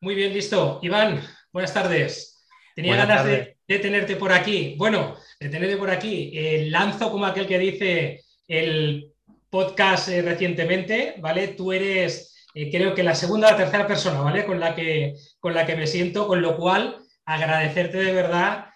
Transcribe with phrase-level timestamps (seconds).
[0.00, 0.78] Muy bien, listo.
[0.82, 2.44] Iván, buenas tardes.
[2.74, 4.74] Tenía ganas De, tenerte por aquí.
[4.76, 6.30] Bueno, de tenerte por aquí.
[6.34, 9.12] Eh, lanzo como aquel que dice el
[9.48, 11.48] podcast eh, recientemente, ¿vale?
[11.48, 14.44] Tú eres, eh, creo que la segunda o la tercera persona, ¿vale?
[14.44, 18.66] Con la, que, con la que me siento, con lo cual agradecerte de verdad,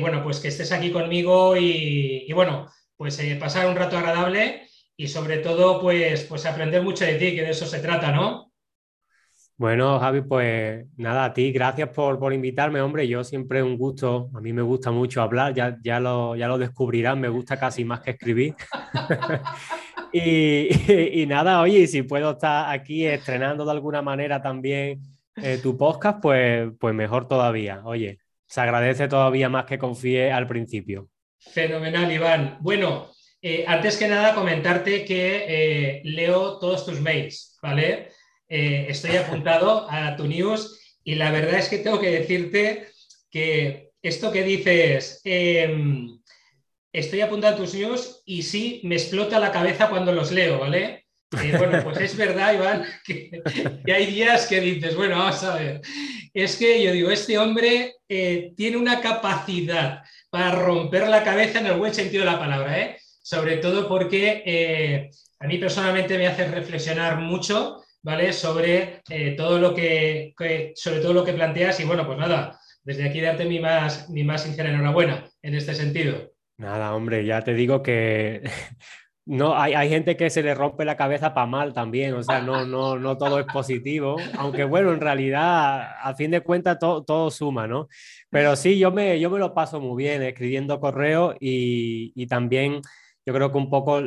[0.00, 4.66] bueno, pues que estés aquí conmigo y, y bueno, pues pasar un rato agradable
[4.96, 8.47] y sobre todo, pues, pues aprender mucho de ti, que de eso se trata, ¿no?
[9.58, 13.08] Bueno, Javi, pues nada, a ti, gracias por, invitarme, hombre.
[13.08, 16.58] Yo siempre un gusto, a mí me gusta mucho hablar, ya, ya, lo, ya lo
[16.58, 18.54] descubrirán, me gusta casi más que escribir.
[20.12, 25.02] y, nada, oye, si puedo estar aquí estrenando de alguna manera también
[25.34, 27.82] eh, tu podcast, pues, pues mejor todavía.
[27.84, 31.08] Oye, se agradece todavía más que confíe al principio.
[31.36, 32.58] Fenomenal, Iván.
[32.60, 33.08] Bueno,
[33.42, 38.10] eh, antes que nada comentarte que eh, leo todos tus mails, ¿vale?
[38.48, 42.88] Eh, estoy apuntado a tu news y la verdad es que tengo que decirte
[43.30, 46.18] que esto que dices, em,
[46.92, 51.06] estoy apuntado a tus news y sí, me explota la cabeza cuando los leo, ¿vale?
[51.42, 53.42] Eh, bueno, pues es verdad, Iván, que,
[53.92, 55.82] hay días que dices, bueno, vamos a ver,
[56.32, 61.66] es que yo digo, este hombre eh, tiene una capacidad para romper la cabeza en
[61.66, 62.96] el buen sentido de la palabra, ¿eh?
[63.22, 68.32] sobre todo porque a mí personalmente me hace reflexionar mucho ¿vale?
[68.32, 70.34] Sobre, eh, todo lo que,
[70.74, 74.24] sobre todo lo que planteas y bueno, pues nada, desde aquí darte mi más, mi
[74.24, 76.32] más sincera enhorabuena en este sentido.
[76.58, 78.42] Nada, hombre, ya te digo que
[79.26, 82.40] no, hay, hay, gente que se le rompe la cabeza para mal también, o sea,
[82.40, 87.04] no, no, no todo es positivo, aunque bueno, en realidad, a fin de cuentas, todo,
[87.04, 87.88] todo suma, ¿no?
[88.30, 92.80] Pero sí, yo me, yo me lo paso muy bien escribiendo correo y, y también
[93.24, 94.00] yo creo que un poco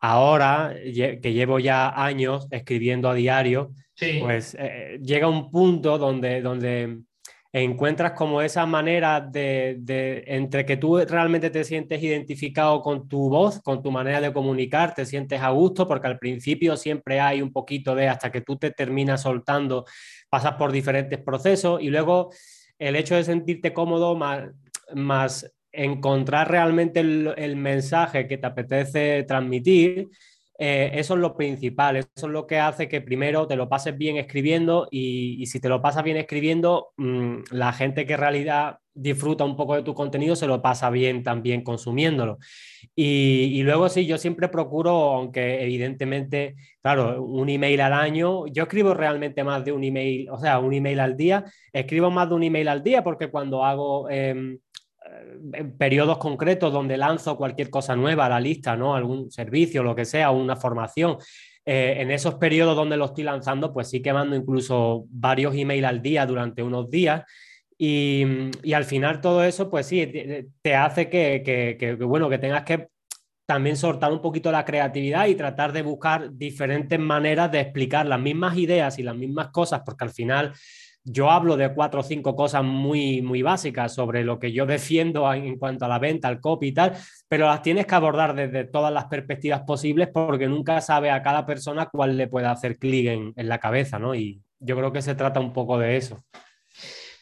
[0.00, 3.72] ahora que llevo ya años escribiendo a diario,
[4.20, 6.98] pues eh, llega un punto donde, donde
[7.52, 13.60] encuentras como esa manera de, entre que tú realmente te sientes identificado con tu voz,
[13.62, 17.52] con tu manera de comunicar, te sientes a gusto, porque al principio siempre hay un
[17.52, 19.86] poquito de hasta que tú te terminas soltando,
[20.28, 22.30] pasas por diferentes procesos y luego
[22.78, 24.50] el hecho de sentirte cómodo más,
[24.94, 30.08] más encontrar realmente el, mensaje que te apetece transmitir,
[30.58, 33.96] eh, eso es lo principal, eso es lo que hace que primero te lo pases
[33.96, 38.78] bien escribiendo y, si te lo pasas bien escribiendo, mm, la gente que en realidad
[38.92, 42.38] disfruta un poco de tu contenido se lo pasa bien también consumiéndolo.
[42.96, 48.94] Y, luego sí, yo siempre procuro, aunque evidentemente, claro, un email al año, yo escribo
[48.94, 52.42] realmente más de un email, o sea, un email al día, escribo más de un
[52.42, 54.10] email al día porque cuando hago...
[54.10, 54.58] Em,
[55.78, 58.94] periodos concretos donde lanzo cualquier cosa nueva a la lista, ¿no?
[58.94, 61.18] Algún servicio, lo que sea, una formación.
[61.64, 65.86] Eh, en esos periodos donde lo estoy lanzando, pues sí que mando incluso varios emails
[65.86, 67.24] al día durante unos días.
[67.76, 68.24] Y,
[68.62, 70.10] y al final todo eso, pues sí,
[70.62, 72.88] te, hace que, que, que, bueno, que tengas que
[73.46, 78.20] también soltar un poquito la creatividad y tratar de buscar diferentes maneras de explicar las
[78.20, 80.52] mismas ideas y las mismas cosas, porque al final
[81.10, 85.32] yo hablo de cuatro o cinco cosas muy, muy básicas sobre lo que yo defiendo
[85.32, 86.92] en cuanto a la venta, al copy y tal,
[87.28, 91.46] pero las tienes que abordar desde todas las perspectivas posibles porque nunca sabe a cada
[91.46, 94.14] persona cuál le puede hacer clic en, la cabeza, ¿no?
[94.14, 96.22] Y yo creo que se trata un poco de eso.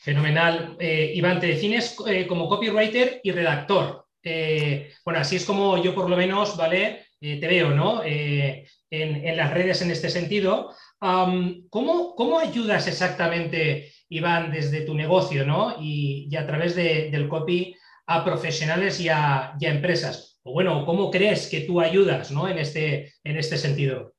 [0.01, 0.77] Fenomenal.
[0.79, 4.07] Eh, Iván, te defines eh, como copywriter y redactor.
[4.23, 7.05] Eh, bueno, así es como yo por lo menos, ¿vale?
[7.19, 8.05] te veo, ¿no?
[8.05, 10.73] En, en, las redes en este sentido.
[10.99, 15.77] ¿Cómo, ayudas exactamente, Iván, desde tu negocio ¿no?
[15.81, 17.75] y, a través del copy
[18.07, 20.41] a profesionales y a, empresas?
[20.43, 22.49] O bueno, ¿cómo crees que tú ayudas ¿no?
[22.49, 24.15] en, este, en este sentido?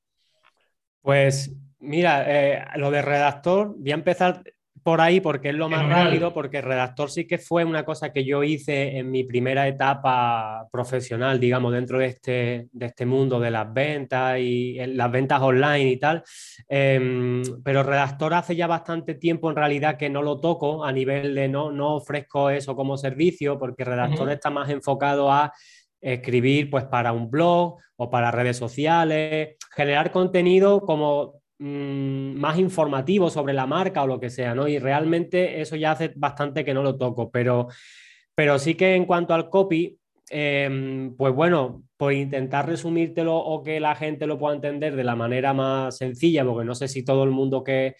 [1.02, 4.44] Pues mira, eh, lo de redactor, voy a empezar
[4.88, 8.24] por ahí porque es lo más rápido, porque redactor sí que fue una cosa que
[8.24, 13.52] yo hice en mi primera etapa profesional, digamos, dentro de este, de este mundo de
[13.52, 16.24] las ventas y las ventas online y tal.
[16.70, 21.36] Em, pero redactor hace ya bastante tiempo en realidad que no lo toco a nivel
[21.36, 25.52] de no, no ofrezco eso como servicio, porque redactor está más enfocado a
[26.00, 33.32] escribir pues para un blog o para redes sociales, generar contenido como Mm, más informativo
[33.32, 34.68] sobre la marca o lo que sea, ¿no?
[34.68, 37.68] Y realmente eso ya hace bastante que no lo toco, pero,
[38.36, 39.98] pero sí que en cuanto al copy,
[40.30, 45.16] em, pues bueno, por intentar resumírtelo o que la gente lo pueda entender de la
[45.16, 47.96] manera más sencilla, porque no sé si todo el mundo que,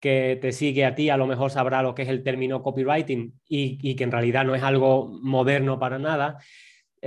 [0.00, 3.40] que te sigue a ti a lo mejor sabrá lo que es el término copywriting
[3.48, 6.38] y, y que en realidad no es algo moderno para nada.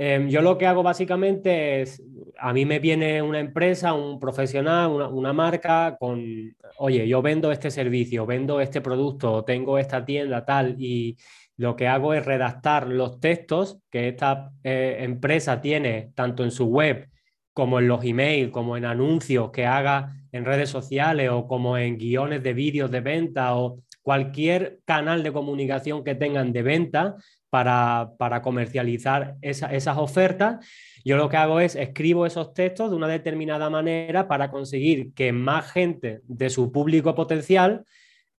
[0.02, 2.02] Em, yo lo que hago básicamente es,
[2.38, 7.70] a mí me viene una empresa, un profesional, una, marca con, oye, yo vendo este
[7.70, 11.18] servicio, vendo este producto, tengo esta tienda tal, y
[11.58, 16.64] lo que hago es redactar los textos que esta eh, empresa tiene tanto en su
[16.68, 17.10] web
[17.52, 21.98] como en los emails, como en anuncios que haga en redes sociales o como en
[21.98, 27.16] guiones de vídeos de venta o cualquier canal de comunicación que tengan de venta,
[27.50, 30.64] para, comercializar esas ofertas.
[31.04, 35.32] Yo lo que hago es escribo esos textos de una determinada manera para conseguir que
[35.32, 37.84] más gente de su público potencial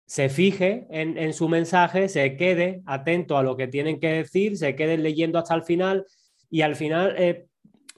[0.07, 4.75] se fije en, su mensaje, se quede atento a lo que tienen que decir, se
[4.75, 6.05] quede leyendo hasta el final
[6.51, 7.47] y al final eh,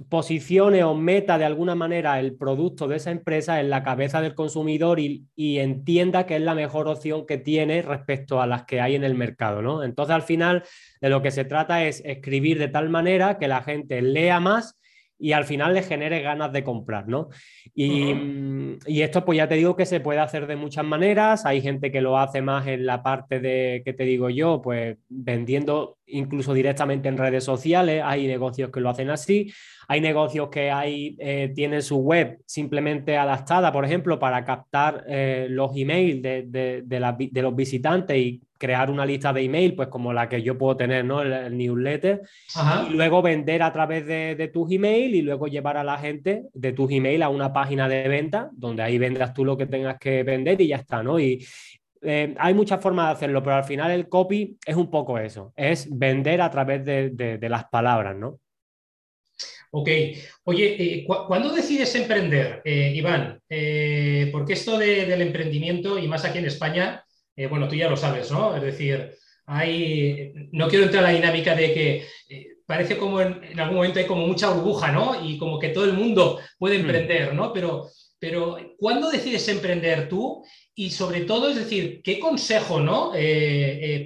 [0.08, 4.34] posicione o meta de alguna manera el producto de esa empresa en la cabeza del
[4.34, 8.94] consumidor y, entienda que es la mejor opción que tiene respecto a las que hay
[8.94, 9.82] en el mercado, ¿no?
[9.82, 10.64] Entonces, al final,
[11.00, 14.78] de lo que se trata es escribir de tal manera que la gente lea más
[15.22, 17.28] y al final le genere ganas de comprar, ¿no?
[17.76, 18.12] Y,
[18.86, 21.46] y, esto, pues ya te digo que se puede hacer de muchas maneras.
[21.46, 24.98] Hay gente que lo hace más en la parte de, que te digo yo, pues
[25.08, 28.02] vendiendo incluso directamente en redes sociales.
[28.04, 29.52] Hay negocios que lo hacen así.
[29.86, 35.46] Hay negocios que hay, eh, tienen su web simplemente adaptada, por ejemplo, para captar eh,
[35.48, 40.28] los emails de, de, los visitantes y crear una lista de email, pues como la
[40.28, 41.20] que yo puedo tener, ¿no?
[41.20, 42.22] El, newsletter,
[42.88, 46.72] y luego vender a través de, tus emails y luego llevar a la gente de
[46.72, 50.22] tus emails a una página de venta, donde ahí vendas tú lo que tengas que
[50.22, 51.18] vender y ya está, ¿no?
[51.18, 51.44] Y,
[52.02, 55.52] eh, hay muchas formas de hacerlo, pero al final el copy es un poco eso,
[55.56, 58.38] es vender a través de, de las palabras, ¿no?
[59.72, 59.88] Ok.
[60.44, 63.40] Oye, eh, ¿cuándo decides emprender, eh, Iván?
[64.30, 67.04] Porque esto del emprendimiento, y más aquí en España,
[67.48, 68.54] bueno, tú ya lo sabes, ¿no?
[68.56, 69.14] Es decir,
[69.46, 72.06] hay, no quiero entrar en la dinámica de que
[72.66, 75.26] parece como en, algún momento hay como mucha burbuja, ¿no?
[75.26, 76.80] Y como que todo el mundo puede hmm.
[76.80, 77.52] emprender, ¿no?
[77.52, 77.88] Pero,
[78.18, 80.44] pero ¿cuándo decides emprender tú?
[80.74, 83.12] Y sobre todo, es decir, ¿qué consejo, ¿no?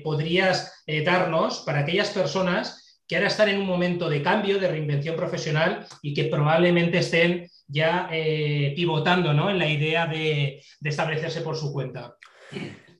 [0.02, 5.16] podrías darnos para aquellas personas que ahora están en un momento de cambio, de reinvención
[5.16, 9.50] profesional y que probablemente estén ya eh, pivotando ¿no?
[9.50, 12.16] en la idea de, establecerse por su cuenta?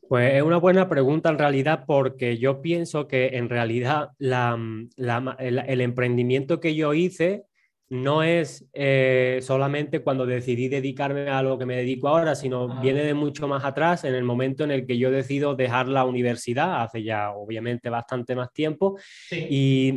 [0.08, 6.60] Pues es una buena pregunta en realidad porque yo pienso que en realidad el, emprendimiento
[6.60, 7.46] que yo hice
[7.88, 13.04] no es eh, solamente cuando decidí dedicarme a lo que me dedico ahora, sino viene
[13.04, 16.82] de mucho más atrás, en el momento en el que yo decido dejar la universidad,
[16.82, 18.98] hace ya obviamente bastante más tiempo,
[19.30, 19.92] y,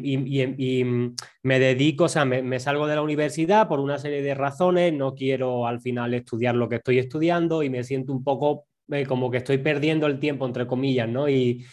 [1.42, 5.16] me dedico, o sea, me, salgo de la universidad por una serie de razones, no
[5.16, 9.30] quiero al final estudiar lo que estoy estudiando y me siento un poco eh, como
[9.30, 11.30] que estoy perdiendo el tiempo, entre comillas, ¿no?
[11.30, 11.66] Y,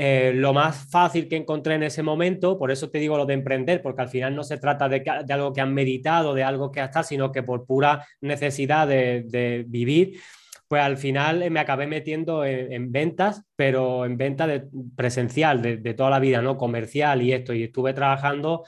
[0.00, 3.34] eh, lo más fácil que encontré en ese momento, por eso te digo lo de
[3.34, 6.80] emprender, porque al final no se trata de, algo que han meditado, de algo que
[6.80, 10.20] hasta, sino que por pura necesidad de, vivir,
[10.68, 16.10] pues al final me acabé metiendo en, ventas, pero en venta de, presencial, de, toda
[16.10, 16.56] la vida, ¿no?
[16.56, 18.64] Comercial y esto, y estuve trabajando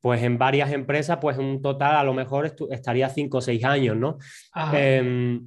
[0.00, 3.64] pues en varias empresas, pues en un total a lo mejor estaría cinco o seis
[3.64, 4.18] años, ¿no?
[4.72, 5.46] Em,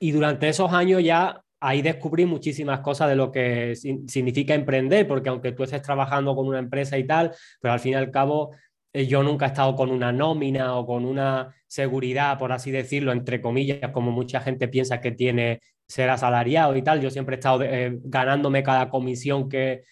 [0.00, 5.28] y durante esos años ya ahí descubrí muchísimas cosas de lo que significa emprender, porque
[5.28, 8.52] aunque tú estés trabajando con una empresa y tal, pero al fin y al cabo
[8.92, 13.12] eh, yo nunca he estado con una nómina o con una seguridad, por así decirlo,
[13.12, 17.00] entre comillas, como mucha gente piensa que tiene ser asalariado y tal.
[17.00, 19.84] Yo siempre he estado eh, ganándome cada comisión que,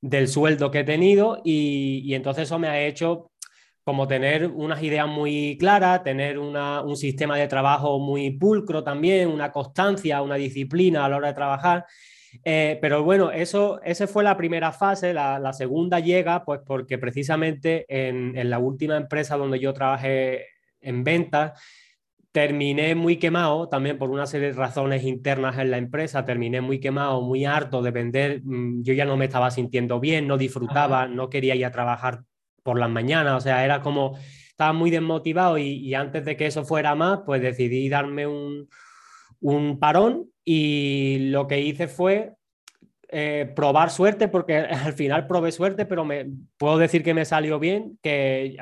[0.00, 3.31] del sueldo que he tenido y, y entonces eso me ha hecho
[3.84, 9.50] como tener unas ideas muy claras, tener un sistema de trabajo muy pulcro también, una
[9.50, 11.86] constancia, una disciplina a la hora de trabajar.
[12.44, 15.12] Eh, pero bueno, eso, esa fue la primera fase.
[15.12, 20.46] La, segunda llega, pues porque precisamente en, en, la última empresa donde yo trabajé
[20.80, 21.60] en ventas,
[22.32, 26.80] terminé muy quemado, también por una serie de razones internas en la empresa, terminé muy
[26.80, 28.42] quemado, muy harto de vender.
[28.44, 32.22] Mm, yo ya no me estaba sintiendo bien, no disfrutaba, no quería ir a trabajar
[32.62, 34.16] por las mañanas, o sea, era como,
[34.50, 38.68] estaba muy desmotivado y, antes de que eso fuera más, pues decidí darme un,
[39.80, 42.34] parón y lo que hice fue
[43.08, 46.26] eh, probar suerte, porque al final probé suerte, pero me,
[46.56, 48.56] puedo decir que me salió bien, que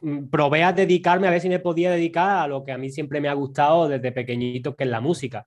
[0.00, 2.90] mm, probé a dedicarme a ver si me podía dedicar a lo que a mí
[2.90, 5.46] siempre me ha gustado desde pequeñito, que es la música.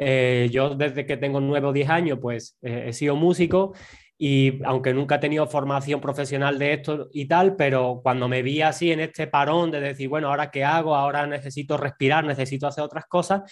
[0.00, 3.74] Eh, yo desde que tengo nueve o diez años, pues eh, he sido músico
[4.20, 8.60] y aunque nunca he tenido formación profesional de esto y tal, pero cuando me vi
[8.62, 12.82] así en este parón de decir, bueno, ahora qué hago, ahora necesito respirar, necesito hacer
[12.82, 13.42] otras cosas,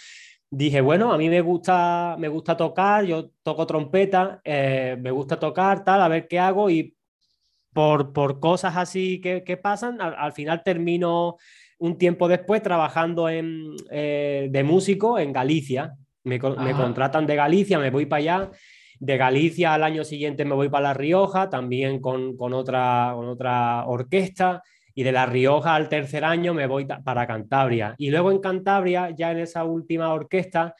[0.49, 5.39] dije, bueno, a mí me gusta, me gusta tocar, yo toco trompeta, eh, me gusta
[5.39, 6.93] tocar, tal, a ver qué hago y
[7.71, 11.37] por, por cosas así que, que pasan, al, final termino
[11.79, 15.93] un tiempo después trabajando en, eh, de músico en Galicia.
[16.23, 18.51] Me, me, contratan de Galicia, me voy para allá.
[18.99, 23.27] De Galicia al año siguiente me voy para La Rioja, también con, con, otra, con
[23.27, 24.63] otra orquesta.
[24.93, 27.93] Y de La Rioja al tercer año me voy para Cantabria.
[27.97, 30.73] Y luego en Cantabria, ya en esa última orquesta,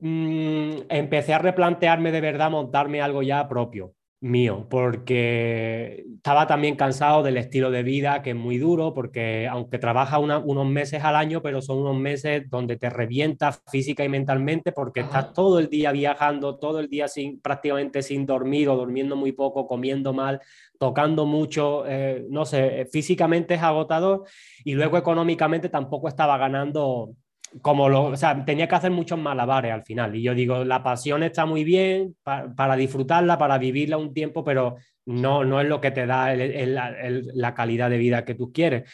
[0.00, 7.22] mmm, empecé a replantearme de verdad montarme algo ya propio mío, porque estaba también cansado
[7.22, 11.40] del estilo de vida que es muy duro, porque aunque trabaja unos meses al año,
[11.40, 15.90] pero son unos meses donde te revientas física y mentalmente porque estás todo el día
[15.92, 20.40] viajando, todo el día sin, prácticamente sin dormir o durmiendo muy poco, comiendo mal,
[20.78, 24.24] tocando mucho, eh, no sé, físicamente es agotador
[24.64, 27.14] y luego económicamente tampoco estaba ganando
[27.62, 30.14] como lo, o sea, tenía que hacer muchos malabares al final.
[30.14, 34.76] Y yo digo, la pasión está muy bien para disfrutarla, para vivirla un tiempo, pero
[35.06, 38.90] no, no es lo que te da la calidad de vida que tú quieres.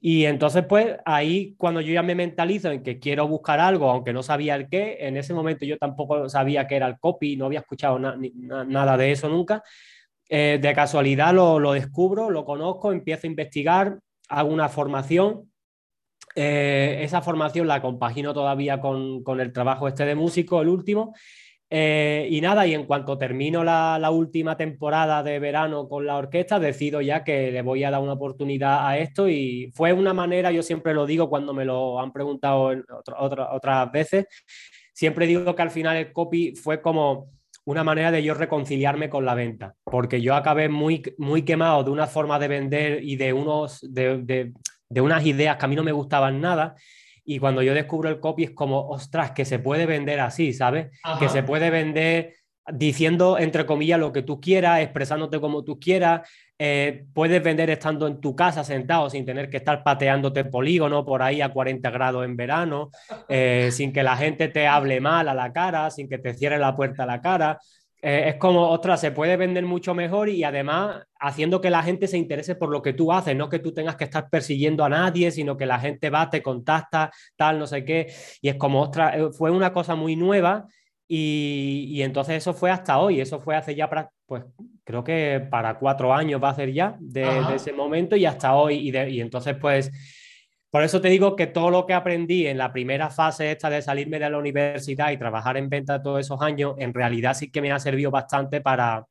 [0.00, 4.12] Y entonces, pues ahí cuando yo ya me mentalizo en que quiero buscar algo, aunque
[4.12, 7.46] no sabía el qué, en ese momento yo tampoco sabía qué era el copy, no
[7.46, 9.62] había escuchado nada de eso nunca.
[10.28, 15.47] Eh, de casualidad lo, lo descubro, lo conozco, empiezo a investigar, hago una formación
[16.40, 21.12] eh, esa formación la compagino todavía con, con, el trabajo este de músico, el último.
[21.68, 26.16] Eh, y nada, y en cuanto termino la, la, última temporada de verano con la
[26.16, 30.14] orquesta, decido ya que le voy a dar una oportunidad a esto y fue una
[30.14, 32.84] manera, yo siempre lo digo cuando me lo han preguntado en
[33.18, 34.26] otra, otras veces,
[34.94, 37.32] siempre digo que al final el copy fue como
[37.64, 41.90] una manera de yo reconciliarme con la venta, porque yo acabé muy, muy quemado de
[41.90, 44.52] una forma de vender y de unos, de,
[44.88, 46.74] de unas ideas que a mí no me gustaban nada.
[47.24, 50.88] Y cuando yo descubro el copy es como, ostras, que se puede vender así, ¿sabes?
[51.18, 52.36] Que se puede vender
[52.72, 56.28] diciendo, entre comillas, lo que tú quieras, expresándote como tú quieras.
[56.58, 61.22] Eh, puedes vender estando en tu casa sentado sin tener que estar pateándote polígono por
[61.22, 62.90] ahí a 40 grados en verano,
[63.28, 66.58] eh, sin que la gente te hable mal a la cara, sin que te cierre
[66.58, 67.58] la puerta a la cara.
[68.00, 72.06] Eh, es como, ostras, se puede vender mucho mejor y además haciendo que la gente
[72.06, 74.88] se interese por lo que tú haces, no que tú tengas que estar persiguiendo a
[74.88, 78.12] nadie, sino que la gente va, te contacta, tal, no sé qué.
[78.40, 80.66] Y es como, ostras, eh, fue una cosa muy nueva
[81.08, 83.88] y, y entonces eso fue hasta hoy, eso fue hace ya,
[84.26, 84.44] pues
[84.84, 88.54] creo que para cuatro años va a ser ya de, de ese momento y hasta
[88.54, 88.88] hoy.
[88.88, 89.90] Y, de, y entonces, pues
[90.70, 93.80] por eso te digo que todo lo que aprendí en la primera fase esta de
[93.80, 97.62] salirme de la universidad y trabajar en venta todos esos años, en realidad sí que
[97.62, 99.06] me ha servido bastante para,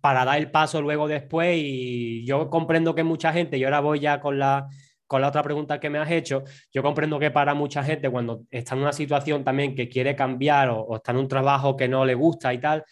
[0.00, 1.56] para dar el paso luego después.
[1.58, 4.66] Y yo comprendo que mucha gente, y ahora voy ya con la,
[5.06, 8.42] con la otra pregunta que me has hecho, yo comprendo que para mucha gente cuando
[8.50, 12.04] está en una situación también que quiere cambiar o, está en un trabajo que no
[12.04, 12.84] le gusta y tal,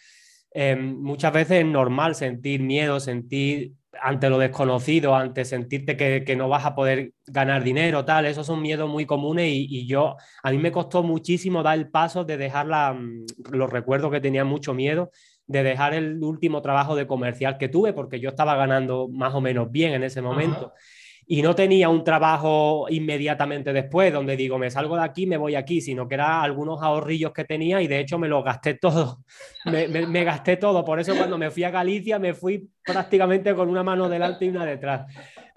[0.51, 6.35] eh, muchas veces es normal sentir miedo, sentir ante lo desconocido, ante sentirte que, que,
[6.35, 10.17] no vas a poder ganar dinero, tal, esos son miedos muy comunes y, y, yo,
[10.43, 14.19] a mí me costó muchísimo dar el paso de dejar la, mm, los recuerdos que
[14.19, 15.11] tenía mucho miedo,
[15.47, 19.41] de dejar el último trabajo de comercial que tuve, porque yo estaba ganando más o
[19.41, 20.73] menos bien en ese momento.
[20.75, 20.83] Ajá
[21.25, 25.55] y no tenía un trabajo inmediatamente después, donde digo, me salgo de aquí, me voy
[25.55, 29.19] aquí, sino que eran algunos ahorrillos que tenía y de hecho me los gasté todo,
[29.65, 33.83] me, gasté todo, por eso cuando me fui a Galicia me fui prácticamente con una
[33.83, 35.05] mano delante y una detrás.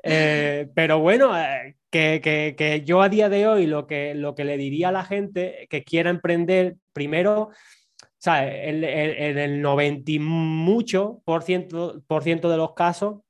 [0.03, 2.21] Eh, pero bueno, eh, que,
[2.57, 5.67] que, yo a día de hoy lo que, lo que le diría a la gente
[5.69, 7.51] que quiera emprender, primero,
[8.19, 8.55] ¿sabes?
[8.55, 13.23] En, en, el 90 y mucho por ciento, por ciento de los casos,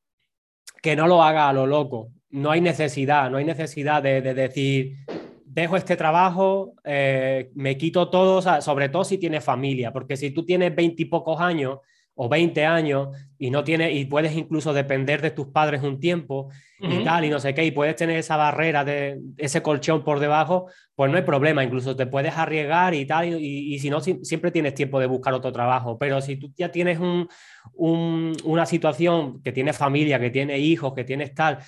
[0.83, 4.35] que no lo haga a lo loco no hay necesidad, no hay necesidad de, de
[4.35, 4.97] decir,
[5.45, 10.17] dejo este trabajo, eh, me quito todo, o sea, sobre todo si tienes familia, porque
[10.17, 11.79] si tú tienes veintipocos años
[12.19, 16.49] o 20 años y no tienes y puedes incluso depender de tus padres un tiempo
[16.81, 17.01] uh -huh.
[17.01, 20.19] y tal y no sé qué y puedes tener esa barrera de ese colchón por
[20.19, 24.01] debajo pues no hay problema incluso te puedes arriesgar y tal y, y, si no
[24.01, 27.29] si, siempre tienes tiempo de buscar otro trabajo pero si tú ya tienes un,
[27.75, 31.59] un, una situación que tienes familia que tienes hijos que tienes tal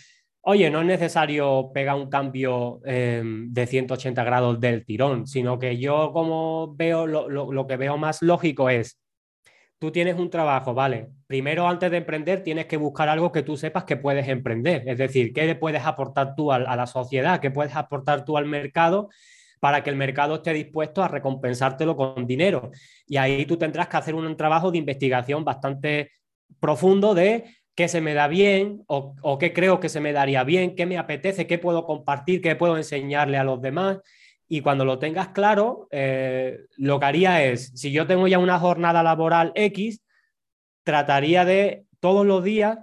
[0.48, 5.76] oye, no es necesario pegar un cambio eh, de 180 grados del tirón, sino que
[5.76, 8.98] yo como veo, lo, que veo más lógico es,
[9.78, 11.10] tú tienes un trabajo, ¿vale?
[11.26, 14.96] Primero, antes de emprender, tienes que buscar algo que tú sepas que puedes emprender, es
[14.96, 18.46] decir, qué le puedes aportar tú a, a la sociedad, qué puedes aportar tú al
[18.46, 19.10] mercado
[19.60, 22.70] para que el mercado esté dispuesto a recompensártelo con dinero.
[23.06, 26.10] Y ahí tú tendrás que hacer un trabajo de investigación bastante
[26.58, 30.42] profundo de qué se me da bien o, o, qué creo que se me daría
[30.42, 33.98] bien, qué me apetece, qué puedo compartir, qué puedo enseñarle a los demás.
[34.48, 38.58] Y cuando lo tengas claro, eh, lo que haría es, si yo tengo ya una
[38.58, 40.02] jornada laboral X,
[40.82, 42.78] trataría de todos los días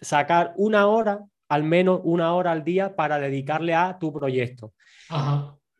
[0.00, 4.72] sacar una hora, al menos una hora al día, para dedicarle a tu proyecto.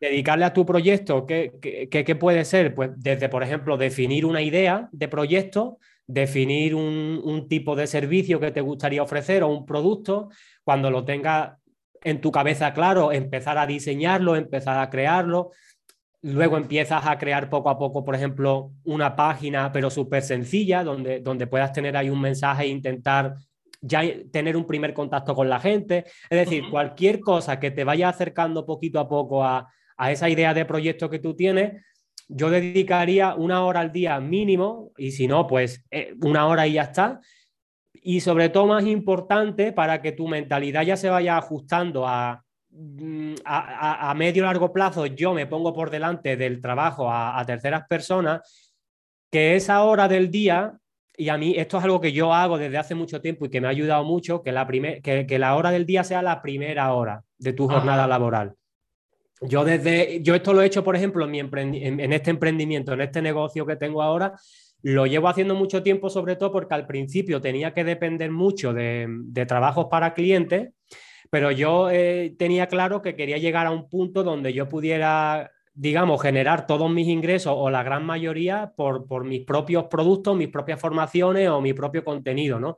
[0.01, 2.75] Dedicarle a tu proyecto, ¿qué, qué, puede ser?
[2.75, 5.77] Pues desde, por ejemplo, definir una idea de proyecto,
[6.13, 10.29] definir un, un, tipo de servicio que te gustaría ofrecer o un producto,
[10.63, 11.53] cuando lo tengas
[12.03, 15.51] en tu cabeza claro, empezar a diseñarlo, empezar a crearlo.
[16.23, 21.19] Luego empiezas a crear poco a poco, por ejemplo, una página, pero súper sencilla, donde,
[21.19, 23.35] donde puedas tener ahí un mensaje e intentar
[23.81, 26.05] ya tener un primer contacto con la gente.
[26.29, 29.67] Es decir, cualquier cosa que te vaya acercando poquito a poco a,
[30.09, 31.83] esa idea de proyecto que tú tienes,
[32.33, 36.73] yo dedicaría una hora al día mínimo, y si no, pues eh, una hora y
[36.73, 37.19] ya está.
[37.93, 43.35] Y sobre todo, más importante, para que tu mentalidad ya se vaya ajustando a, mm,
[43.43, 48.79] a, medio largo plazo, yo me pongo por delante del trabajo a, terceras personas,
[49.29, 50.73] que esa hora del día
[51.17, 53.61] y a mí esto es algo que yo hago desde hace mucho tiempo y que
[53.61, 57.23] me ha ayudado mucho, que la, que, la hora del día sea la primera hora
[57.37, 58.55] de tu jornada laboral.
[59.41, 63.01] Yo desde, yo esto lo he hecho, por ejemplo, en, mi en, este emprendimiento, en
[63.01, 64.35] este negocio que tengo ahora,
[64.83, 69.07] lo llevo haciendo mucho tiempo, sobre todo porque al principio tenía que depender mucho de,
[69.09, 70.69] de trabajos para clientes,
[71.29, 76.21] pero yo eh, tenía claro que quería llegar a un punto donde yo pudiera digamos,
[76.21, 80.79] generar todos mis ingresos o la gran mayoría por, por mis propios productos, mis propias
[80.79, 82.75] formaciones o mi propio contenido, ¿no?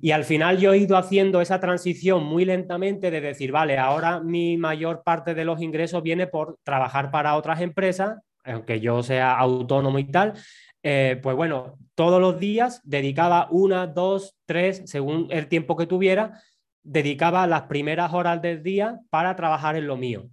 [0.00, 4.20] Y al final yo he ido haciendo esa transición muy lentamente de decir, vale, ahora
[4.20, 9.36] mi mayor parte de los ingresos viene por trabajar para otras empresas, aunque yo sea
[9.36, 10.34] autónomo y tal.
[10.82, 16.40] Eh, pues bueno, todos los días dedicaba una, dos, tres, según el tiempo que tuviera,
[16.82, 20.28] dedicaba las primeras horas del día para trabajar en lo mío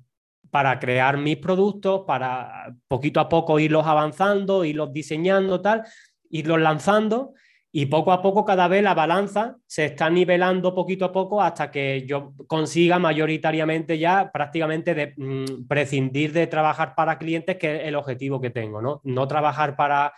[0.53, 5.83] para crear mis productos, para poquito a poco irlos avanzando, irlos diseñando, tal,
[6.29, 7.33] irlos lanzando
[7.75, 11.71] y poco a poco cada vez la balanza se está nivelando poquito a poco hasta
[11.71, 17.87] que yo consiga mayoritariamente ya prácticamente de, mm, prescindir de trabajar para clientes, que es
[17.87, 19.01] el objetivo que tengo, ¿no?
[19.03, 20.13] No trabajar para,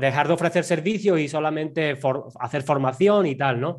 [0.00, 1.96] dejar de ofrecer servicios y solamente
[2.40, 3.78] hacer formación y tal, ¿no?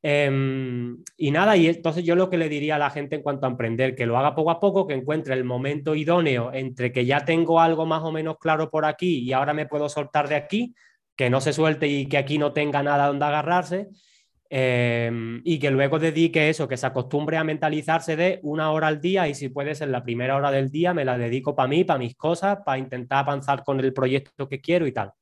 [0.00, 3.46] Em, y nada, y entonces yo lo que le diría a la gente en cuanto
[3.46, 7.04] a emprender, que lo haga poco a poco, que encuentre el momento idóneo entre que
[7.04, 10.36] ya tengo algo más o menos claro por aquí y ahora me puedo soltar de
[10.36, 10.74] aquí,
[11.16, 13.88] que no se suelte y que aquí no tenga nada donde agarrarse,
[14.50, 19.00] em, y que luego dedique eso, que se acostumbre a mentalizarse de una hora al
[19.00, 21.84] día y si puede ser la primera hora del día, me la dedico para mí,
[21.84, 25.12] para mis cosas, para intentar avanzar con el proyecto que quiero y tal.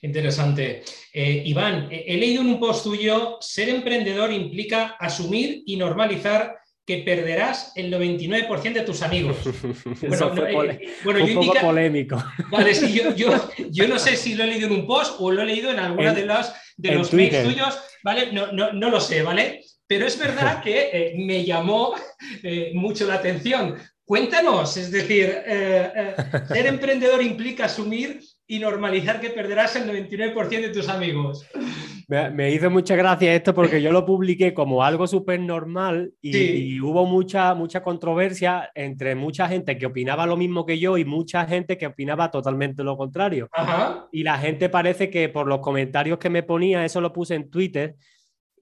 [0.00, 0.82] Interesante.
[1.12, 6.98] Eh, Iván, he leído en un post tuyo, ser emprendedor implica asumir y normalizar que
[6.98, 9.36] perderás el 99% de tus amigos.
[10.02, 10.34] Bueno,
[11.02, 12.22] fue eh, un poco polémico.
[12.50, 13.00] Vale, sí,
[13.70, 15.78] yo, no sé si lo he leído en un post o lo he leído en
[15.78, 18.32] alguna de, las, de los mails tuyos, ¿vale?
[18.32, 19.62] No, no, lo sé, ¿vale?
[19.86, 21.94] Pero es verdad que eh, me llamó
[22.74, 23.76] mucho la atención.
[24.04, 25.42] Cuéntanos, es decir,
[26.48, 31.46] ser emprendedor implica asumir y normalizar que perderás el 99% de tus amigos.
[32.08, 37.06] Me, hizo mucha gracia esto porque yo lo publiqué como algo súper normal y, hubo
[37.06, 41.78] mucha, mucha controversia entre mucha gente que opinaba lo mismo que yo y mucha gente
[41.78, 43.48] que opinaba totalmente lo contrario.
[44.12, 47.50] Y la gente parece que por los comentarios que me ponía, eso lo puse en
[47.50, 47.96] Twitter,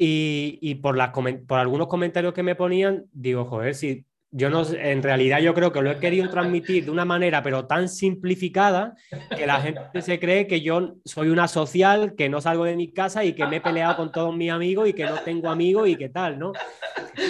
[0.02, 4.64] y, y por, las, por algunos comentarios que me ponían, digo, joder, si yo no
[4.64, 8.94] en realidad yo creo que lo he querido transmitir de una manera pero tan simplificada
[9.36, 12.92] que la gente se cree que yo soy una social, que no salgo de mi
[12.92, 15.88] casa y que me he peleado con todos mis amigos y que no tengo amigos
[15.88, 16.52] y que tal, ¿no?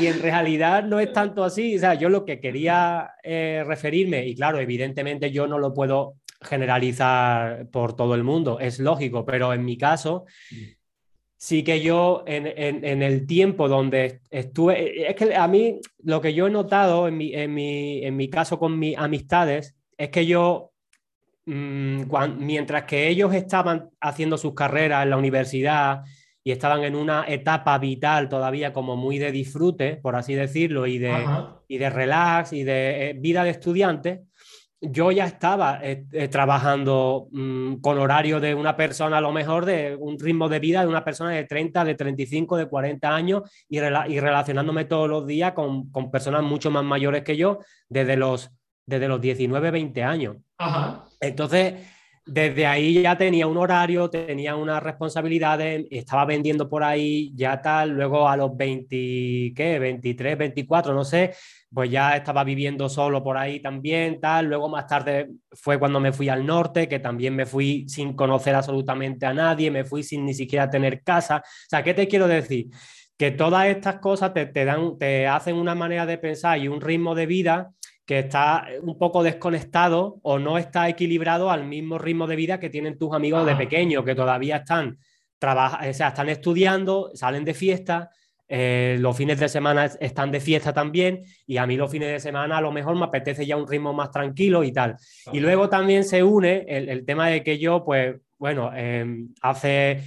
[0.00, 4.26] Y en realidad no es tanto así, o sea, yo lo que quería eh, referirme,
[4.26, 9.52] y claro, evidentemente yo no lo puedo generalizar por todo el mundo, es lógico, pero
[9.52, 10.26] en mi caso
[11.40, 16.46] sí que yo en, el tiempo donde estuve, es que a mí lo que yo
[16.46, 20.72] he notado en mi, caso con mis amistades es que yo,
[21.46, 22.02] mm,
[22.36, 26.02] mientras que ellos estaban haciendo sus carreras en la universidad
[26.44, 30.98] y estaban en una etapa vital todavía como muy de disfrute, por así decirlo, y
[30.98, 31.26] de,
[31.68, 34.24] y de relax y de eh, vida de estudiante,
[34.80, 39.66] yo ya estaba eh, eh, trabajando mm, con horario de una persona, a lo mejor
[39.66, 43.42] de un ritmo de vida de una persona de 30, de 35, de 40 años
[43.68, 48.16] y, y relacionándome todos los días con, con, personas mucho más mayores que yo desde
[48.16, 48.50] los,
[48.86, 50.36] desde los 19, 20 años.
[51.20, 51.74] Entonces,
[52.32, 57.90] desde ahí ya tenía un horario, tenía unas responsabilidades, estaba vendiendo por ahí ya tal,
[57.90, 59.78] luego a los 20, ¿qué?
[59.80, 61.34] 23, 24, no sé,
[61.74, 64.46] pues ya estaba viviendo solo por ahí también, tal.
[64.46, 68.54] Luego más tarde fue cuando me fui al norte, que también me fui sin conocer
[68.54, 71.38] absolutamente a nadie, me fui sin ni siquiera tener casa.
[71.44, 72.68] O sea, ¿qué te quiero decir?
[73.18, 77.14] que todas estas cosas te, dan, te hacen una manera de pensar y un ritmo
[77.14, 77.70] de vida
[78.10, 82.68] que está un poco desconectado o no está equilibrado al mismo ritmo de vida que
[82.68, 84.98] tienen tus amigos de pequeño, que todavía están,
[85.40, 88.10] o sea, están estudiando, salen de fiesta,
[88.48, 92.18] eh, los fines de semana están de fiesta también y a mí los fines de
[92.18, 94.96] semana a lo mejor me apetece ya un ritmo más tranquilo y tal.
[95.32, 100.02] Y luego también se une el, tema de que yo, pues, bueno, em, hace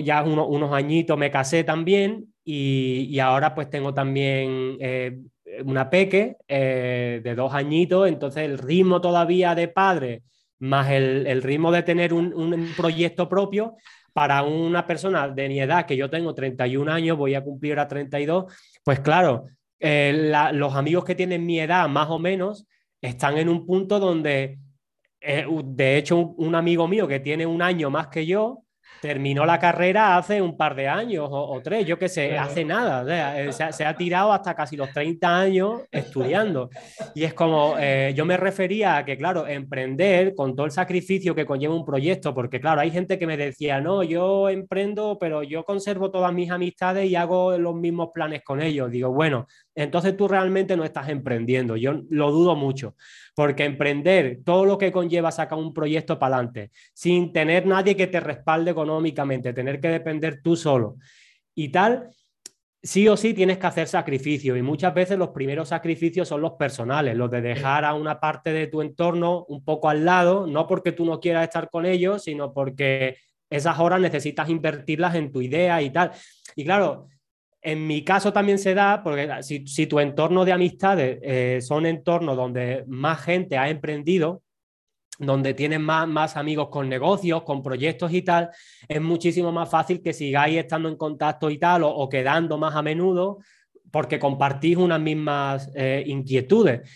[0.00, 5.16] ya unos añitos me casé también y, ahora pues tengo también eh,
[5.64, 10.22] una peque eh, de dos añitos, entonces el ritmo todavía de padre
[10.58, 13.76] más el, ritmo de tener un, un proyecto propio,
[14.16, 17.86] para una persona de mi edad, que yo tengo 31 años, voy a cumplir a
[17.86, 18.50] 32,
[18.82, 19.44] pues claro,
[19.78, 22.66] eh, los amigos que tienen mi edad más o menos
[23.02, 24.58] están en un punto donde,
[25.20, 28.62] eh, de hecho, un, amigo mío que tiene un año más que yo,
[29.00, 33.04] terminó la carrera hace un par de años o, tres, yo qué sé, hace nada.
[33.38, 36.70] Eh, se, ha tirado hasta casi los 30 años estudiando.
[37.14, 41.34] Y es como, eh, yo me refería a que, claro, emprender con todo el sacrificio
[41.34, 45.42] que conlleva un proyecto, porque, claro, hay gente que me decía, no, yo emprendo, pero
[45.42, 48.90] yo conservo todas mis amistades y hago los mismos planes con ellos.
[48.90, 51.76] Digo, bueno, entonces tú realmente no estás emprendiendo.
[51.76, 52.96] Yo lo dudo mucho,
[53.34, 58.06] porque emprender todo lo que conlleva sacar un proyecto para adelante, sin tener nadie que
[58.06, 60.96] te respalde económicamente, tener que depender tú solo
[61.54, 62.08] y tal,
[62.82, 66.52] sí o sí tienes que hacer sacrificios y muchas veces los primeros sacrificios son los
[66.52, 70.66] personales, los de dejar a una parte de tu entorno un poco al lado, no
[70.66, 73.18] porque tú no quieras estar con ellos, sino porque
[73.50, 76.12] esas horas necesitas invertirlas en tu idea y tal.
[76.54, 77.08] Y claro,
[77.66, 82.36] en mi caso también se da, porque si, tu entorno de amistades eh, son entornos
[82.36, 84.42] donde más gente ha emprendido,
[85.18, 88.50] donde tienes más, más amigos con negocios, con proyectos y tal,
[88.86, 92.82] es muchísimo más fácil que sigáis estando en contacto y tal, o, quedando más a
[92.82, 93.38] menudo,
[93.90, 96.88] porque compartís unas mismas eh, inquietudes.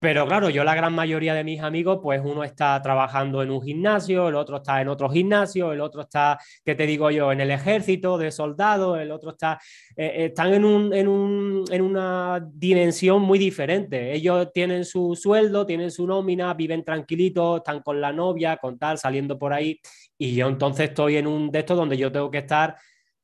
[0.00, 3.60] Pero claro, yo la gran mayoría de mis amigos, pues uno está trabajando en un
[3.60, 7.40] gimnasio, el otro está en otro gimnasio, el otro está, ¿qué te digo yo?, en
[7.40, 9.58] el ejército de soldados, el otro está,
[9.96, 14.12] eh, están en, un, en, un, en, una dimensión muy diferente.
[14.12, 18.98] Ellos tienen su sueldo, tienen su nómina, viven tranquilitos, están con la novia, con tal,
[18.98, 19.80] saliendo por ahí.
[20.16, 22.76] Y yo entonces estoy en un de estos donde yo tengo que estar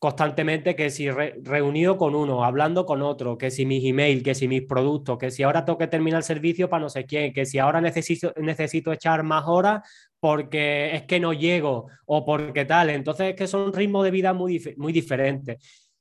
[0.04, 4.46] constantemente que si reunido con uno, hablando con otro, que si mis emails, que si
[4.48, 7.46] mis productos, que si ahora tengo que terminar el servicio para no sé quién, que
[7.46, 9.80] si ahora necesito, necesito echar más horas
[10.20, 12.90] porque es que no llego o porque tal.
[12.90, 15.56] Entonces es que son ritmos de vida muy, muy diferentes.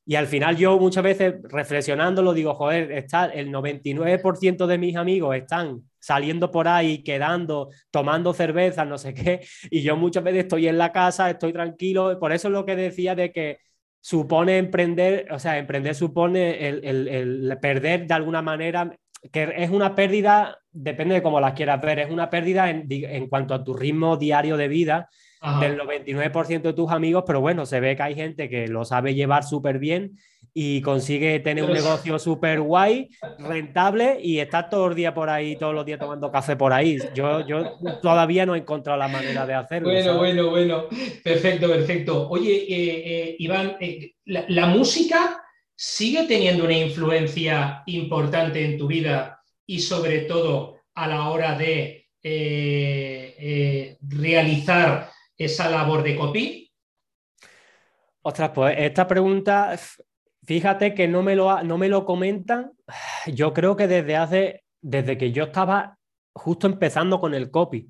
[0.05, 4.97] Y al final yo muchas veces reflexionando lo digo, joder, está el 99% de mis
[4.97, 10.41] amigos están saliendo por ahí, quedando, tomando cerveza, no sé qué, y yo muchas veces
[10.41, 13.59] estoy en la casa, estoy tranquilo, por eso es lo que decía de que
[14.03, 18.97] supone emprender, o sea, emprender supone el, perder de alguna manera,
[19.31, 23.29] que es una pérdida, depende de cómo las quieras ver, es una pérdida en, en
[23.29, 25.09] cuanto a tu ritmo diario de vida
[25.61, 29.15] del 99% de tus amigos, pero bueno, se ve que hay gente que lo sabe
[29.15, 30.17] llevar súper bien
[30.53, 35.55] y consigue tener un negocio súper guay, rentable y está todo el día por ahí,
[35.55, 36.99] todos los días tomando café por ahí.
[37.15, 39.89] Yo, yo todavía no he encontrado la manera de hacerlo.
[39.89, 40.85] Bueno, bueno, bueno.
[41.23, 42.29] Perfecto, perfecto.
[42.29, 45.43] Oye, eh, eh, Iván, eh, la, música
[45.75, 52.01] sigue teniendo una influencia importante en tu vida y sobre todo a la hora de
[54.07, 56.71] realizar esa labor de copy?
[58.21, 59.77] Ostras, pues esta pregunta
[60.45, 62.71] Fíjate que no me lo, no me lo comentan.
[63.27, 65.97] Yo creo que desde hace, desde que yo estaba
[66.34, 67.89] justo empezando con el copy.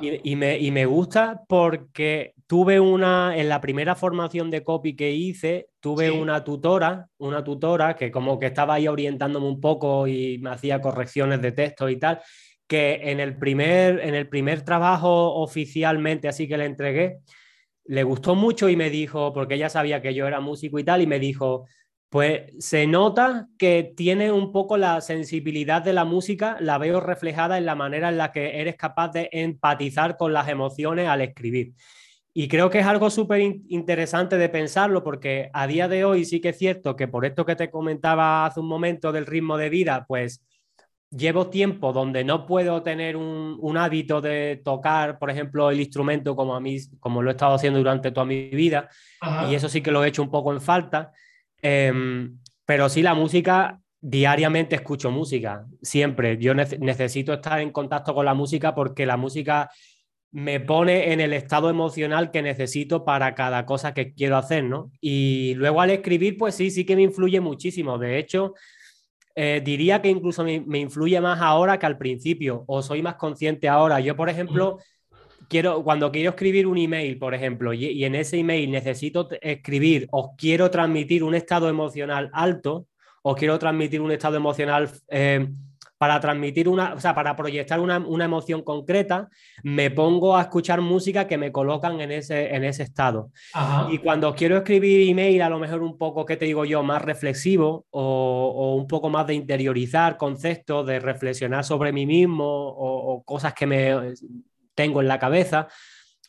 [0.00, 6.10] Y, me, gusta porque tuve una, en la primera formación de copy que hice, tuve
[6.10, 10.80] una tutora, una tutora que como que estaba ahí orientándome un poco y me hacía
[10.80, 12.20] correcciones de texto y tal,
[12.66, 17.18] que en el primer, en el primer trabajo oficialmente así que le entregué,
[17.84, 21.02] le gustó mucho y me dijo, porque ella sabía que yo era músico y tal,
[21.02, 21.66] y me dijo,
[22.08, 27.56] pues se nota que tiene un poco la sensibilidad de la música, la veo reflejada
[27.56, 31.72] en la manera en la que eres capaz de empatizar con las emociones al escribir.
[32.34, 36.40] Y creo que es algo súper interesante de pensarlo porque a día de hoy sí
[36.40, 39.70] que es cierto que por esto que te comentaba hace un momento del ritmo de
[39.70, 40.42] vida, pues
[41.14, 46.54] llevo tiempo donde no puedo tener un, hábito de tocar, por ejemplo, el instrumento como
[46.54, 48.88] a mí, como lo he estado haciendo durante toda mi vida,
[49.48, 51.12] y eso sí que lo he hecho un poco en falta.
[51.60, 56.38] Em, pero sí, la música, diariamente escucho música, siempre.
[56.38, 59.70] Yo necesito estar en contacto con la música porque la música
[60.32, 64.90] me pone en el estado emocional que necesito para cada cosa que quiero hacer, ¿no?
[65.00, 67.98] Y luego al escribir, pues sí, sí que me influye muchísimo.
[67.98, 68.54] De hecho,
[69.34, 73.16] eh, diría que incluso me, me, influye más ahora que al principio, o soy más
[73.16, 74.00] consciente ahora.
[74.00, 74.78] Yo, por ejemplo,
[75.48, 80.08] quiero, cuando quiero escribir un email, por ejemplo, y, y en ese email necesito escribir
[80.10, 82.86] o quiero transmitir un estado emocional alto,
[83.22, 84.90] o quiero transmitir un estado emocional...
[85.08, 85.48] Eh,
[86.02, 89.28] para transmitir una, o sea, para proyectar una, una, emoción concreta,
[89.62, 93.30] me pongo a escuchar música que me colocan en ese, en ese estado.
[93.52, 93.86] Ajá.
[93.88, 97.02] Y cuando quiero escribir email, a lo mejor un poco, ¿qué te digo yo?, más
[97.02, 103.12] reflexivo o, o un poco más de interiorizar conceptos, de reflexionar sobre mí mismo o,
[103.12, 103.94] o cosas que me
[104.74, 105.68] tengo en la cabeza,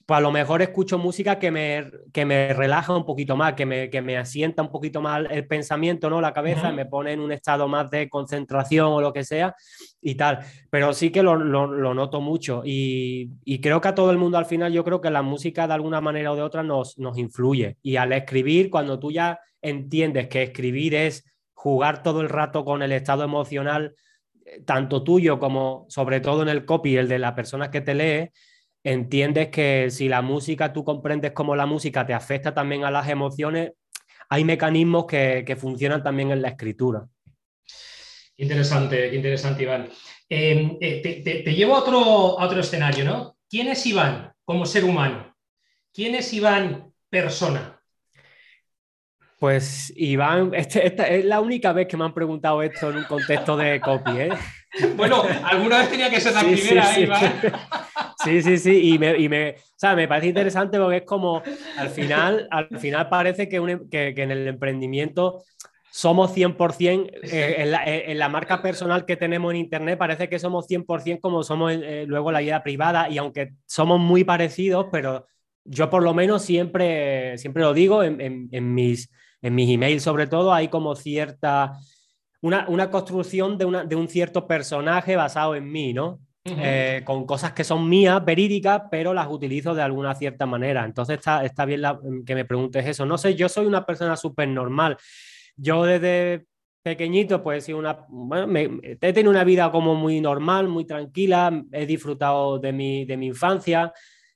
[0.06, 3.66] pues a lo mejor escucho música que me, que me relaja un poquito más, que
[3.66, 6.20] me, que me asienta un poquito más el pensamiento, ¿no?
[6.20, 6.76] La cabeza, uh -huh.
[6.76, 9.56] me pone en un estado más de concentración o lo que sea
[10.02, 10.40] y tal.
[10.70, 14.18] Pero sí que lo, lo, lo noto mucho y, y, creo que a todo el
[14.18, 16.98] mundo al final yo creo que la música de alguna manera o de otra nos,
[16.98, 17.78] nos influye.
[17.82, 22.82] Y al escribir, cuando tú ya entiendes que escribir es jugar todo el rato con
[22.84, 23.96] el estado emocional,
[24.46, 27.96] eh, tanto tuyo como sobre todo en el copy, el de la persona que te
[27.96, 28.32] lee,
[28.84, 33.08] entiendes que si la música, tú comprendes cómo la música te afecta también a las
[33.08, 33.72] emociones,
[34.30, 37.08] hay mecanismos que, que funcionan también en la escritura.
[38.38, 39.90] Interesante, interesante, Iván.
[40.30, 43.38] Eh, eh, te, te, te, llevo a otro, a otro escenario, ¿no?
[43.50, 45.36] ¿Quién es Iván como ser humano?
[45.94, 47.80] ¿Quién es Iván persona?
[49.38, 53.04] Pues Iván, este, esta es la única vez que me han preguntado esto en un
[53.04, 54.30] contexto de copy, ¿eh?
[54.96, 57.02] Bueno, alguna vez tenía que ser la sí, primera, sí, sí.
[57.02, 57.34] Iván.
[58.24, 61.44] Sí, sí, sí, y me, y me, o sea, me parece interesante porque es como,
[61.78, 65.44] al final, al final parece que, un, que, que en el emprendimiento
[65.92, 70.40] somos 100%, eh, en, la, en, la, marca personal que tenemos en Internet, parece que
[70.40, 74.88] somos 100% como somos eh, luego en la vida privada, y aunque somos muy parecidos,
[74.90, 75.28] pero
[75.66, 80.02] yo por lo menos siempre, siempre lo digo en, en, en mis, en mis emails
[80.02, 81.74] sobre todo, hay como cierta,
[82.44, 86.20] una, una construcción de, una, de un cierto personaje basado en mí, ¿no?
[86.46, 86.60] Uh -huh.
[86.62, 90.84] eh, con cosas que son mías, verídicas, pero las utilizo de alguna cierta manera.
[90.84, 93.06] Entonces está, está bien la, que me preguntes eso.
[93.06, 94.98] No sé, yo soy una persona súper normal.
[95.56, 96.46] Yo desde
[96.84, 101.64] pequeñito, pues sí, una, bueno, me, he tenido una vida como muy normal, muy tranquila,
[101.72, 103.94] he disfrutado de mi, de mi infancia,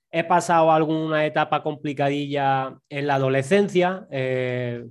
[0.09, 4.85] he pasado alguna etapa complicadilla en la adolescencia, eh,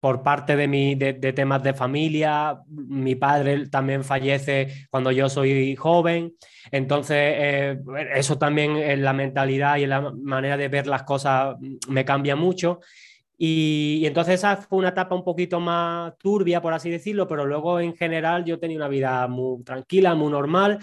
[0.00, 2.60] por parte de, mi, de, temas de familia.
[2.68, 6.34] Mi padre también fallece cuando yo soy joven.
[6.70, 7.78] Entonces, eh,
[8.14, 11.56] eso también en la mentalidad y en la manera de ver las cosas
[11.88, 12.80] me cambia mucho.
[13.36, 17.46] Y, y, entonces esa fue una etapa un poquito más turbia, por así decirlo, pero
[17.46, 20.80] luego en general yo tenía una vida muy tranquila, muy normal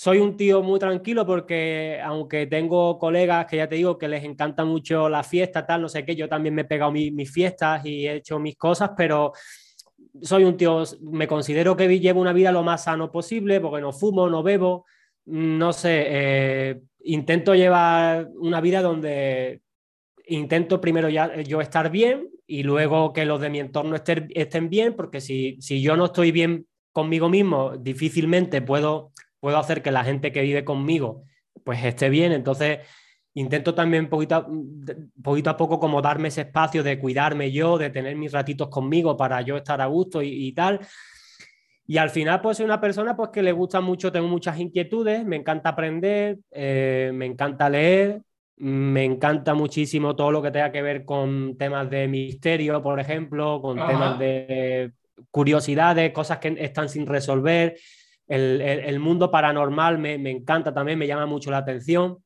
[0.00, 4.22] soy un tío muy tranquilo porque aunque tengo colegas que ya te digo que les
[4.22, 7.32] encanta mucho la fiesta, tal, no sé qué, yo también me he pegado mi, mis
[7.32, 9.32] fiestas y he hecho mis cosas, pero
[10.22, 13.92] soy un tío, me considero que llevo una vida lo más sano posible porque no
[13.92, 14.86] fumo, no bebo,
[15.24, 19.62] no sé, eh, intento llevar una vida donde
[20.28, 24.94] intento primero ya yo estar bien y luego que los de mi entorno estén bien,
[24.94, 30.04] porque si, si yo no estoy bien conmigo mismo, difícilmente puedo puedo hacer que la
[30.04, 31.24] gente que vive conmigo
[31.64, 32.32] pues esté bien.
[32.32, 32.78] Entonces,
[33.34, 34.46] intento también poquito a,
[35.22, 39.16] poquito a poco como darme ese espacio de cuidarme yo, de tener mis ratitos conmigo
[39.16, 40.80] para yo estar a gusto y, y tal.
[41.86, 45.24] Y al final, pues soy una persona pues, que le gusta mucho, tengo muchas inquietudes,
[45.24, 48.20] me encanta aprender, eh, me encanta leer,
[48.56, 53.62] me encanta muchísimo todo lo que tenga que ver con temas de misterio, por ejemplo,
[53.62, 53.88] con Ajá.
[53.88, 54.92] temas de
[55.30, 57.76] curiosidades, cosas que están sin resolver.
[58.28, 62.18] El, el, el mundo paranormal me, me, encanta también, me llama mucho la atención.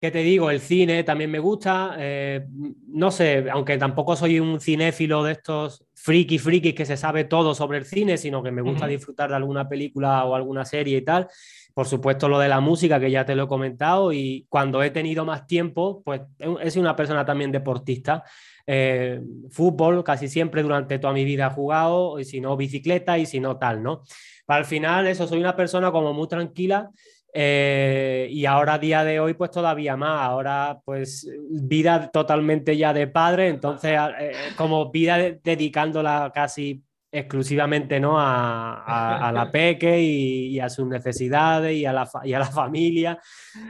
[0.00, 0.50] ¿Qué te digo?
[0.50, 1.94] El cine también me gusta.
[1.96, 2.44] Eh,
[2.88, 7.54] no sé, aunque tampoco soy un cinéfilo de estos friki frikis que se sabe todo
[7.54, 8.90] sobre el cine, sino que me gusta uh -huh.
[8.90, 11.28] disfrutar de alguna película o alguna serie y tal.
[11.74, 14.90] Por supuesto, lo de la música, que ya te lo he comentado, y cuando he
[14.90, 18.24] tenido más tiempo, pues he sido una persona también deportista.
[18.66, 23.26] Eh, fútbol casi siempre durante toda mi vida he jugado, y si no bicicleta y
[23.26, 24.02] si no tal, ¿no?
[24.46, 26.90] Al final, eso, soy una persona como muy tranquila
[27.34, 33.06] eh, y ahora día de hoy pues todavía más, ahora pues vida totalmente ya de
[33.06, 36.82] padre, entonces eh, como vida de, dedicándola casi
[37.12, 38.18] exclusivamente ¿no?
[38.18, 42.38] a, a, a la peque y, y, a sus necesidades y a, la, y a
[42.38, 43.20] la familia.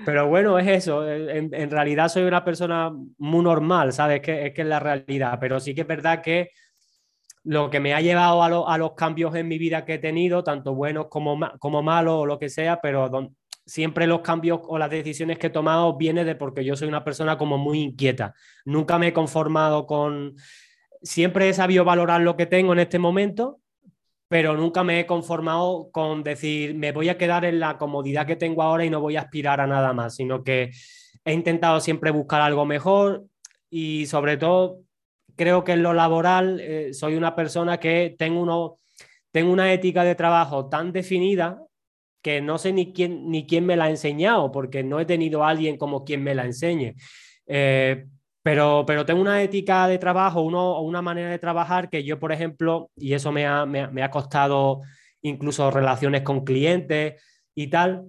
[0.04, 1.06] Pero bueno, es eso.
[1.06, 4.20] En, en, realidad soy una persona muy normal, ¿sabes?
[4.20, 5.38] Que, es que es la realidad.
[5.40, 6.50] Pero sí que es verdad que
[7.44, 9.98] lo que me ha llevado a, lo, a, los cambios en mi vida que he
[9.98, 14.60] tenido, tanto buenos como, como malos o lo que sea, pero don, siempre los cambios
[14.64, 17.80] o las decisiones que he tomado viene de porque yo soy una persona como muy
[17.80, 18.34] inquieta.
[18.64, 20.36] Nunca me he conformado con...
[21.02, 23.60] Siempre he sabido valorar lo que tengo en este momento,
[24.28, 28.36] pero nunca me he conformado con decir, me voy a quedar en la comodidad que
[28.36, 30.70] tengo ahora y no voy a aspirar a nada más, sino que
[31.24, 33.24] he intentado siempre buscar algo mejor
[33.68, 34.80] y sobre todo
[35.36, 38.78] creo que en lo laboral eh, soy una persona que tengo, uno,
[39.30, 41.60] tengo una ética de trabajo tan definida
[42.22, 45.44] que no sé ni quién, ni quién me la ha enseñado, porque no he tenido
[45.44, 46.94] a alguien como quien me la enseñe.
[47.46, 48.06] Eh,
[48.42, 52.32] pero, pero tengo una ética de trabajo, uno, una manera de trabajar que yo, por
[52.32, 54.82] ejemplo, y eso me ha, me, ha costado
[55.22, 57.22] incluso relaciones con clientes
[57.54, 58.08] y tal,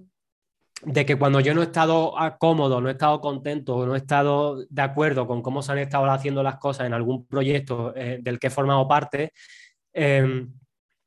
[0.82, 4.64] de que cuando yo no he estado cómodo, no he estado contento, no he estado
[4.68, 8.38] de acuerdo con cómo se han estado haciendo las cosas en algún proyecto eh, del
[8.40, 9.32] que he formado parte,
[9.92, 10.46] eh,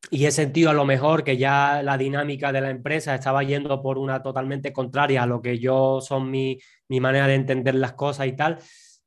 [0.10, 3.82] y he sentido a lo mejor que ya la dinámica de la empresa estaba yendo
[3.82, 7.94] por una totalmente contraria a lo que yo son mi, mi manera de entender las
[7.94, 8.60] cosas y tal,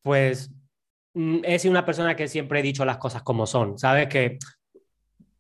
[0.03, 0.51] pues
[1.15, 4.09] mm, he sido una persona que siempre he dicho las cosas como son, ¿sabes?
[4.09, 4.39] Que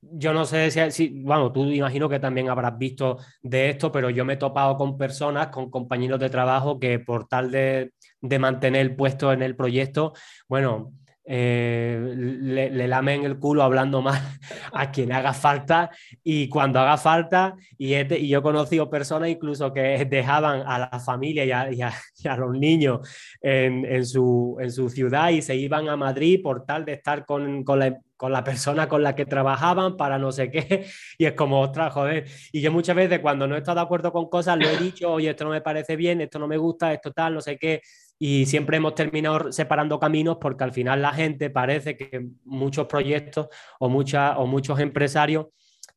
[0.03, 4.11] yo no sé si, si, bueno, tú imagino que también habrás visto de esto, pero
[4.11, 8.39] yo me he topado con personas, con compañeros de trabajo que por tal de, de
[8.39, 10.13] mantener el puesto en el proyecto,
[10.49, 10.93] bueno,
[11.33, 14.21] eh, le, lamen el culo hablando mal
[14.73, 15.89] a quien haga falta.
[16.25, 17.91] Y cuando haga falta, y,
[18.27, 23.09] yo he conocido personas incluso que dejaban a la familia y a, los niños
[23.41, 24.57] en, su,
[24.93, 28.45] ciudad y se iban a Madrid por tal de estar con, con la con la
[28.45, 30.85] persona con la que trabajaban para no sé qué,
[31.19, 32.27] y es como, ostras, joder.
[32.53, 35.11] Y yo muchas veces cuando no he estado de acuerdo con cosas, lo he dicho,
[35.11, 37.81] oye, esto no me parece bien, esto no me gusta, esto tal, no sé qué,
[38.23, 43.49] y siempre hemos terminado separando caminos porque al final la gente parece que muchos proyectos
[43.79, 45.47] o, muchas, o muchos empresarios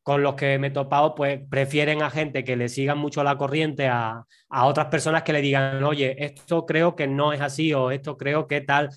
[0.02, 3.36] con los que me he topado, pues prefieren a gente que le sigan mucho la
[3.36, 7.74] corriente a, a otras personas que le digan, oye, esto creo que no es así
[7.74, 8.88] o esto creo que tal.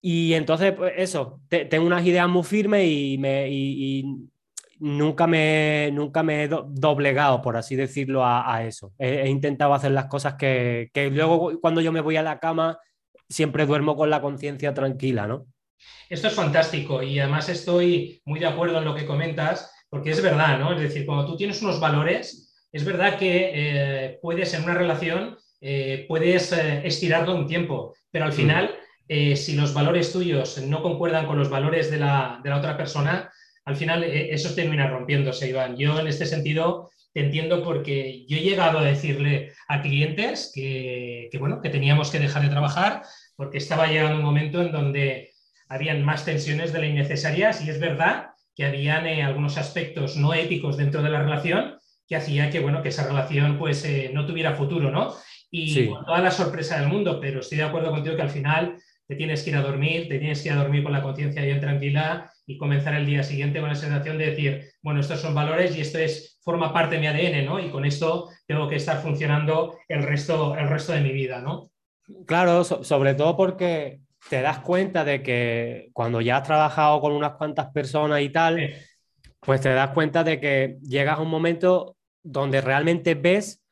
[0.00, 4.04] Y entonces, pues eso, tengo unas ideas muy firmes y, me, y,
[4.78, 8.92] nunca me, nunca me he doblegado, por así decirlo, a, eso.
[8.98, 12.78] He, intentado hacer las cosas que, que, luego cuando yo me voy a la cama
[13.28, 15.46] siempre duermo con la conciencia tranquila, ¿no?
[16.08, 20.22] Esto es fantástico y además estoy muy de acuerdo en lo que comentas, porque es
[20.22, 20.72] verdad, ¿no?
[20.72, 25.36] Es decir, cuando tú tienes unos valores, es verdad que eh, puedes en una relación,
[25.60, 28.34] eh, puedes eh, estirarlo un tiempo, pero al mm.
[28.34, 28.74] final,
[29.06, 33.30] si los valores tuyos no concuerdan con los valores de la, de la otra persona,
[33.64, 35.76] al final eh, eso termina rompiéndose, Iván.
[35.76, 41.30] Yo en este sentido te entiendo porque yo he llegado a decirle a clientes que,
[41.38, 43.02] bueno, que teníamos que dejar de trabajar
[43.36, 45.30] porque estaba llegando un momento en donde
[45.68, 50.34] habían más tensiones de las innecesarias y es verdad que habían eh, algunos aspectos no
[50.34, 54.26] éticos dentro de la relación que hacía que, bueno, que esa relación pues, eh, no
[54.26, 55.14] tuviera futuro, ¿no?
[55.50, 58.76] Y con toda la sorpresa del mundo, pero estoy de acuerdo contigo que al final
[59.06, 61.42] te tienes que ir a dormir, te tienes que ir a dormir con la conciencia
[61.42, 65.34] bien tranquila y comenzar el día siguiente con la sensación de decir, bueno, estos son
[65.34, 67.58] valores y esto es, forma parte de mi ADN, ¿no?
[67.58, 71.70] Y con esto tengo que estar funcionando el resto, el resto de mi vida, ¿no?
[72.26, 77.32] Claro, sobre todo porque te das cuenta de que cuando ya has trabajado con unas
[77.32, 78.74] cuantas personas y tal,
[79.40, 83.62] pues te das cuenta de que llegas a un momento donde realmente ves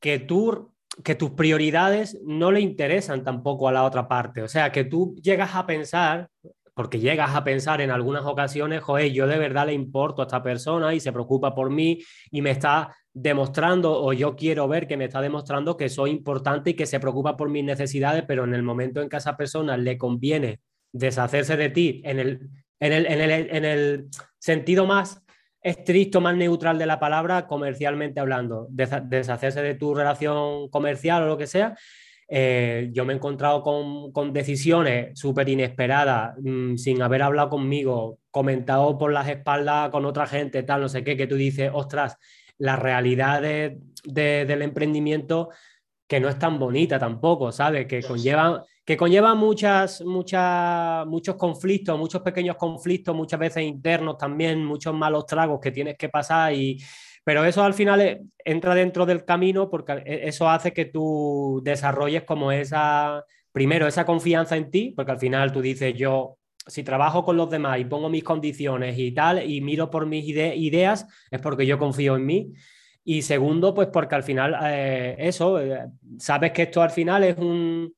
[0.00, 0.72] que tú
[1.04, 4.42] que tus prioridades no le interesan tampoco a la otra parte.
[4.42, 6.28] O sea, que tú llegas a pensar,
[6.74, 10.42] porque llegas a pensar en algunas ocasiones, joder, yo de verdad le importo a esta
[10.42, 11.98] persona y se preocupa por mí
[12.30, 16.70] y me está demostrando, o yo quiero ver que me está demostrando que soy importante
[16.70, 19.36] y que se preocupa por mis necesidades, pero en el momento en que a esa
[19.36, 20.60] persona le conviene
[20.92, 22.48] deshacerse de ti en el,
[22.80, 24.08] en el, en el, en el
[24.38, 25.22] sentido más
[25.68, 31.38] estricto, más neutral de la palabra, comercialmente hablando, deshacerse de tu relación comercial o lo
[31.38, 31.76] que sea,
[32.30, 38.98] eh, yo me he encontrado con, decisiones súper inesperadas, mm, sin haber hablado conmigo, comentado
[38.98, 42.18] por las espaldas con otra gente, tal, no sé qué, que tú dices, ostras,
[42.58, 45.50] la realidad del emprendimiento
[46.06, 47.86] que no es tan bonita tampoco, ¿sabes?
[47.86, 54.64] Que conlleva, que conlleva muchas, muchas, muchos conflictos, muchos pequeños conflictos, muchas veces internos también,
[54.64, 56.82] muchos malos tragos que tienes que pasar y
[57.22, 62.22] pero eso al final entra dentro del camino porque e, eso hace que tú desarrolles
[62.22, 67.26] como esa, primero, esa confianza en ti, porque al final tú dices, yo, si trabajo
[67.26, 71.40] con los demás y pongo mis condiciones y tal, y miro por mis ideas, es
[71.42, 72.54] porque yo confío en mí.
[73.04, 77.36] Y segundo, pues porque al final, eh, eso, eh, sabes que esto al final es
[77.36, 77.92] un,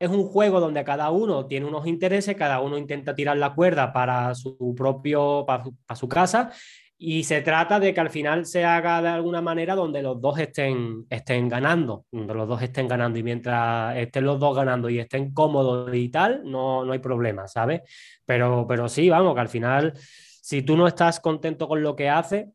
[0.00, 3.92] es un juego donde cada uno tiene unos intereses, cada uno intenta tirar la cuerda
[3.92, 6.50] para su propio, para, su casa
[6.96, 10.38] y se trata de que al final se haga de alguna manera donde los dos
[10.38, 14.98] estén, estén ganando, donde los dos estén ganando y mientras estén los dos ganando y
[14.98, 17.82] estén cómodos y tal, no, no hay problema, ¿sabes?
[18.24, 22.08] Pero, pero sí, vamos, que al final, si tú no estás contento con lo que
[22.08, 22.46] haces,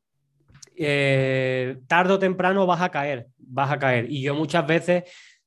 [0.75, 4.11] eh, tarde o temprano vas a caer, vas a caer.
[4.11, 5.03] Y yo muchas veces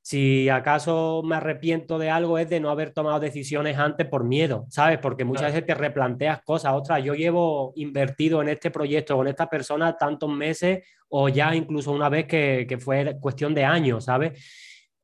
[0.09, 4.65] si acaso me arrepiento de algo es de no haber tomado decisiones antes por miedo,
[4.67, 4.97] ¿sabes?
[4.97, 6.73] Porque muchas veces te replanteas cosas.
[6.73, 11.91] Ostras, yo llevo invertido en este proyecto con esta persona tantos meses o ya incluso
[11.91, 14.33] una vez que, que fue cuestión de años, ¿sabes?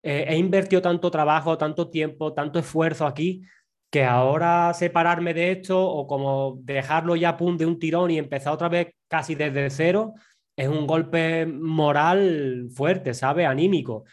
[0.01, 3.43] Eh, he invertido tanto trabajo, tanto tiempo, tanto esfuerzo aquí
[3.91, 8.53] que ahora separarme de esto o como dejarlo ya punto de un tirón y empezar
[8.53, 10.15] otra vez casi desde cero
[10.57, 13.45] es un golpe moral fuerte, ¿sabes?
[13.45, 14.05] Anímico.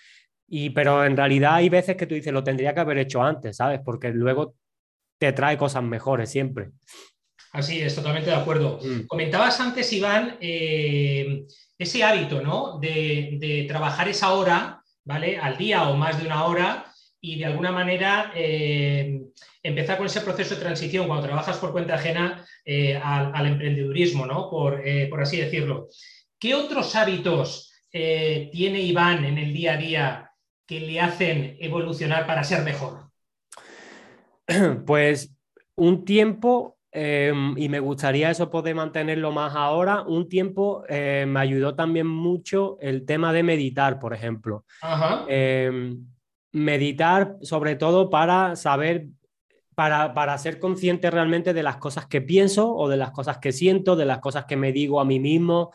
[0.54, 3.56] Y, pero en realidad hay veces que tú dices, lo tendría que haber hecho antes,
[3.56, 3.80] ¿sabes?
[3.82, 4.54] Porque luego
[5.18, 6.72] te trae cosas mejores siempre.
[7.52, 8.78] Así es, totalmente de acuerdo.
[8.82, 9.06] Mm.
[9.06, 11.44] Comentabas antes, Iván, eh,
[11.78, 12.78] ese hábito, ¿no?
[12.78, 15.38] De, trabajar esa hora, ¿vale?
[15.38, 16.84] Al día o más de una hora
[17.18, 19.22] y de alguna manera eh,
[19.62, 24.50] empezar con ese proceso de transición cuando trabajas por cuenta ajena eh, al, emprendedurismo, ¿no?
[24.50, 25.88] Por, por, así decirlo.
[26.38, 30.31] ¿Qué otros hábitos tiene Iván en el día a día
[30.72, 33.10] que le hacen evolucionar para ser mejor?
[34.86, 35.34] Pues
[35.76, 41.40] un tiempo, em, y me gustaría eso poder mantenerlo más ahora, un tiempo eh, me
[41.40, 44.64] ayudó también mucho el tema de meditar, por ejemplo.
[45.28, 46.06] Em,
[46.52, 49.08] meditar sobre todo para saber,
[49.74, 53.52] para, para ser consciente realmente de las cosas que pienso o de las cosas que
[53.52, 55.70] siento, de las cosas que me digo a mí mismo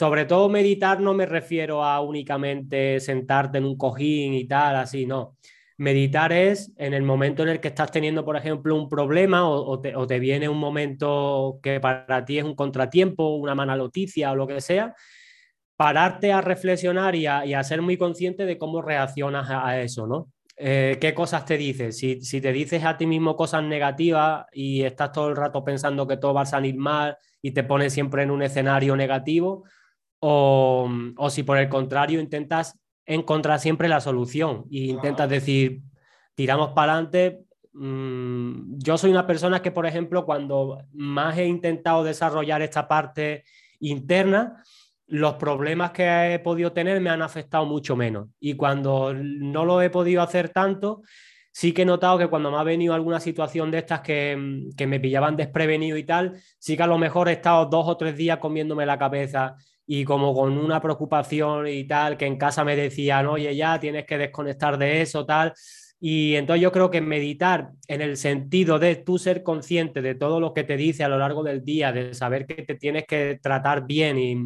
[0.00, 5.04] sobre todo meditar no me refiero a únicamente sentarte en un cojín y tal, así,
[5.04, 5.36] no.
[5.76, 9.78] Meditar es en el momento en el que estás teniendo, por ejemplo, un problema o,
[9.78, 14.46] te, viene un momento que para ti es un contratiempo, una mala noticia o lo
[14.46, 14.94] que sea,
[15.76, 20.30] pararte a reflexionar y a, ser muy consciente de cómo reaccionas a, eso, ¿no?
[20.56, 21.98] Eh, ¿Qué cosas te dices?
[21.98, 26.06] Si, si, te dices a ti mismo cosas negativas y estás todo el rato pensando
[26.06, 29.64] que todo va a salir mal y te pones siempre en un escenario negativo,
[30.20, 30.88] o,
[31.30, 35.82] si por el contrario intentas encontrar siempre la solución e intentas decir,
[36.34, 37.40] tiramos para adelante.
[37.72, 43.44] Mm, yo soy una persona que, por ejemplo, cuando más he intentado desarrollar esta parte
[43.80, 44.62] interna,
[45.06, 48.28] los problemas que he podido tener me han afectado mucho menos.
[48.38, 51.02] Y cuando no lo he podido hacer tanto,
[51.52, 54.86] sí que he notado que cuando me ha venido alguna situación de estas que, que,
[54.86, 58.16] me pillaban desprevenido y tal, sí que a lo mejor he estado dos o tres
[58.16, 59.56] días comiéndome la cabeza
[59.92, 64.06] y como con una preocupación y tal, que en casa me decían, oye, ya tienes
[64.06, 65.52] que desconectar de eso, tal.
[65.98, 70.38] Y entonces yo creo que meditar en el sentido de tú ser consciente de todo
[70.38, 73.40] lo que te dice a lo largo del día, de saber que te tienes que
[73.42, 74.36] tratar bien y,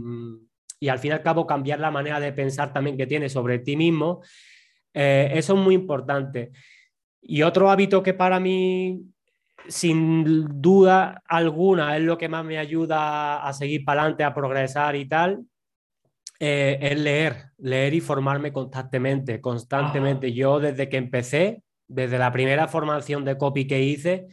[0.80, 3.59] y al fin y al cabo cambiar la manera de pensar también que tienes sobre
[3.59, 4.22] ti mismo,
[4.95, 6.53] eh, eso es muy importante.
[7.20, 8.99] Y otro hábito que para mí
[9.68, 14.96] sin duda alguna es lo que más me ayuda a seguir para adelante, a progresar
[14.96, 15.44] y tal,
[16.40, 20.32] eh, es leer, leer y formarme constantemente, constantemente.
[20.32, 24.26] Yo desde que empecé, desde la primera formación de copy que hice,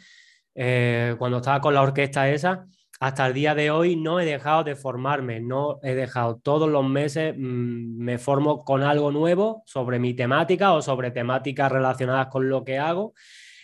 [0.55, 2.65] eh, cuando estaba con la orquesta esa,
[2.99, 6.39] hasta el día de hoy no he dejado de formarme, no he dejado.
[6.43, 11.71] Todos los meses, mm, me formo con algo nuevo sobre mi temática o sobre temáticas
[11.71, 13.13] relacionadas con lo que hago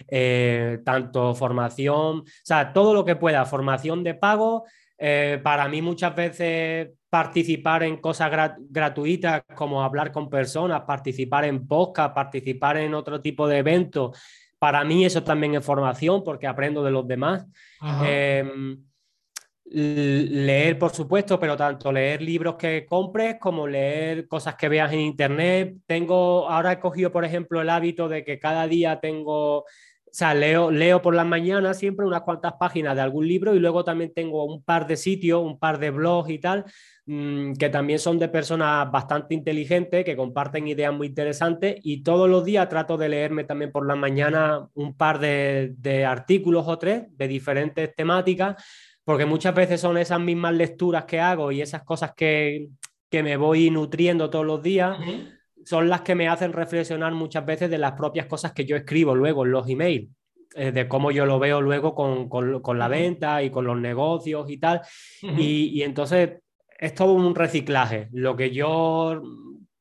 [0.07, 4.65] eh, tanto formación, o sea, todo lo que pueda, formación de pago.
[4.99, 8.31] Eh, para mí muchas veces participar en cosas
[8.69, 14.17] gratuitas como hablar con personas, participar en podcast, participar en otro tipo de eventos,
[14.59, 17.45] para mí eso también es formación porque aprendo de los demás.
[18.03, 18.83] Em,
[19.69, 25.01] leer, por supuesto, pero tanto leer libros que compres como leer cosas que veas en
[25.01, 25.77] internet.
[25.85, 29.65] Tengo, ahora he cogido, por ejemplo, el hábito de que cada día tengo
[30.07, 33.59] o sea, leo, leo por las mañanas siempre unas cuantas páginas de algún libro y
[33.59, 36.65] luego también tengo un par de sitios, un par de blogs y tal,
[37.05, 42.29] mm, que también son de personas bastante inteligentes, que comparten ideas muy interesantes y todos
[42.29, 46.79] los días trato de leerme también por las mañanas un par de, de artículos o
[46.79, 48.55] tres de diferentes temáticas,
[49.07, 52.67] porque muchas veces son esas mismas lecturas que hago y esas cosas que,
[53.09, 54.97] que me voy nutriendo todos los días
[55.63, 59.15] son las que me hacen reflexionar muchas veces de las propias cosas que yo escribo
[59.15, 60.09] luego en los emails,
[60.55, 64.49] eh, de cómo yo lo veo luego con, con, la venta y con los negocios
[64.49, 64.81] y tal.
[65.21, 66.41] y, y, entonces
[66.77, 68.09] es todo un reciclaje.
[68.11, 69.21] Lo que yo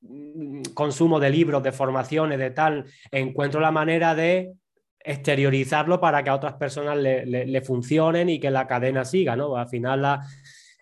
[0.03, 4.53] mm, consumo de libros, de formaciones, de tal, encuentro la manera de
[5.07, 9.57] exteriorizarlo para que a otras personas le, le, funcionen y que la cadena siga, ¿no?
[9.57, 10.27] Al final la,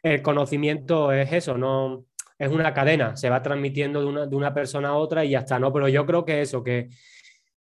[0.02, 2.06] el conocimiento es eso, no
[2.38, 5.40] es una cadena, se va transmitiendo de una, de una persona a otra y ya
[5.40, 5.72] está, ¿no?
[5.72, 6.88] Pero yo creo que eso, que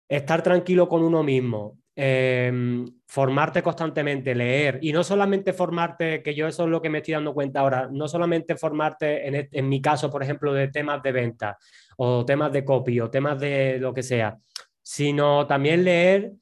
[0.09, 6.47] estar tranquilo con uno mismo, Em, formarte constantemente, leer, y no solamente formarte, que yo
[6.47, 9.83] eso es lo que me estoy dando cuenta ahora, no solamente formarte, en, en mi
[9.83, 11.59] caso, por ejemplo, de temas de venta
[11.99, 14.39] o temas de copy o temas de lo que sea,
[14.81, 16.33] sino también leer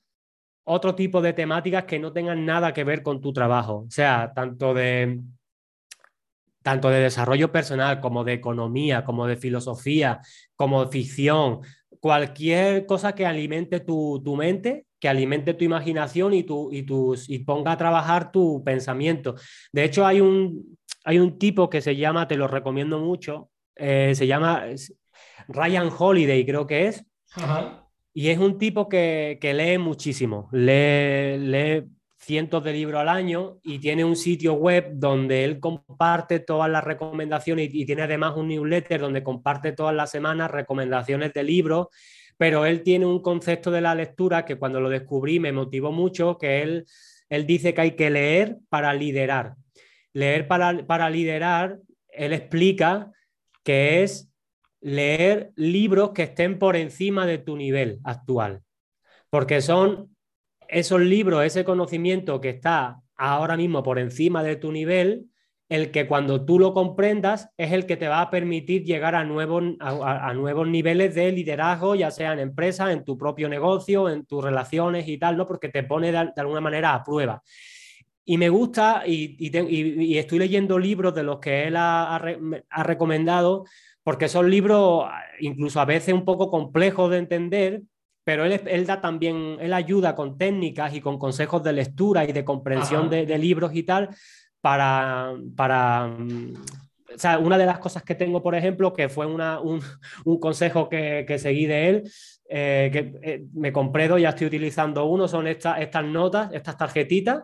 [0.70, 4.32] otro tipo de temáticas que no tengan nada que ver con tu trabajo, o sea,
[4.34, 5.20] tanto de
[6.62, 10.20] tanto de desarrollo personal como de economía, como de filosofía,
[10.56, 11.60] como de ficción,
[12.00, 17.28] cualquier cosa que alimente tu, tu mente que alimente tu imaginación y, tu, y, tus,
[17.28, 19.34] y ponga a trabajar tu pensamiento.
[19.72, 24.12] De hecho, hay un, hay un tipo que se llama, te lo recomiendo mucho, eh,
[24.14, 24.66] se llama
[25.48, 27.04] Ryan Holiday, creo que es.
[28.12, 31.84] Y es un tipo que, lee muchísimo, lee, lee
[32.18, 36.84] cientos de libros al año y tiene un sitio web donde él comparte todas las
[36.84, 41.88] recomendaciones y, y tiene además un newsletter donde comparte todas las semanas recomendaciones de libros
[42.40, 46.38] pero él tiene un concepto de la lectura que cuando lo descubrí me motivó mucho,
[46.38, 46.86] que él,
[47.28, 49.56] él dice que hay que leer para liderar.
[50.14, 53.12] Leer para, para liderar, él explica
[53.62, 54.29] que es
[54.80, 58.62] leer libros que estén por encima de tu nivel actual,
[59.28, 60.16] porque son
[60.68, 65.30] esos libros, ese conocimiento que está ahora mismo por encima de tu nivel,
[65.70, 69.24] el que cuando tú lo comprendas es el que te va a permitir llegar a
[69.24, 74.26] nuevos, a, nuevos niveles de liderazgo, ya sea en empresa, en tu propio negocio, en
[74.26, 75.46] tus relaciones y tal, ¿no?
[75.46, 77.40] Porque te pone de, alguna manera a prueba.
[78.24, 82.20] Y me gusta, y, estoy leyendo libros de los que él ha,
[82.82, 83.64] recomendado,
[84.02, 85.06] porque son libros
[85.40, 87.82] incluso a veces un poco complejos de entender,
[88.24, 92.44] pero él, da también, él ayuda con técnicas y con consejos de lectura y de
[92.44, 94.10] comprensión de, de, libros y tal,
[94.60, 96.14] para, para
[97.14, 99.80] o sea, una de las cosas que tengo, por ejemplo, que fue una, un,
[100.24, 102.10] un, consejo que, que, seguí de él,
[102.48, 106.76] eh, que eh, me compré dos, ya estoy utilizando uno, son estas estas notas, estas
[106.76, 107.42] tarjetitas,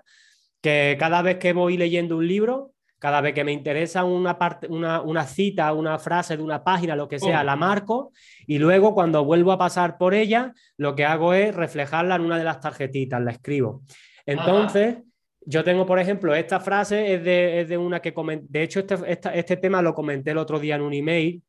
[0.61, 4.68] que cada vez que voy leyendo un libro, cada vez que me interesa una, parte,
[4.68, 8.12] una, una cita, una frase de una página, lo que sea, la marco
[8.47, 12.38] y luego cuando vuelvo a pasar por ella, lo que hago es reflejarla en una
[12.38, 13.82] de las tarjetitas, la escribo.
[14.24, 14.97] Entonces,
[15.44, 18.80] yo tengo, por ejemplo, esta frase es de, es de una que comenté, de hecho,
[18.80, 21.42] este, este, tema lo comenté el otro día en un email,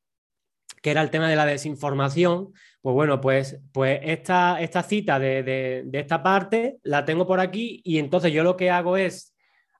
[0.81, 2.51] que era el tema de la desinformación.
[2.81, 7.39] Pues bueno, pues, pues esta, esta cita de, de, de esta parte la tengo por
[7.39, 9.33] aquí y entonces yo lo que hago es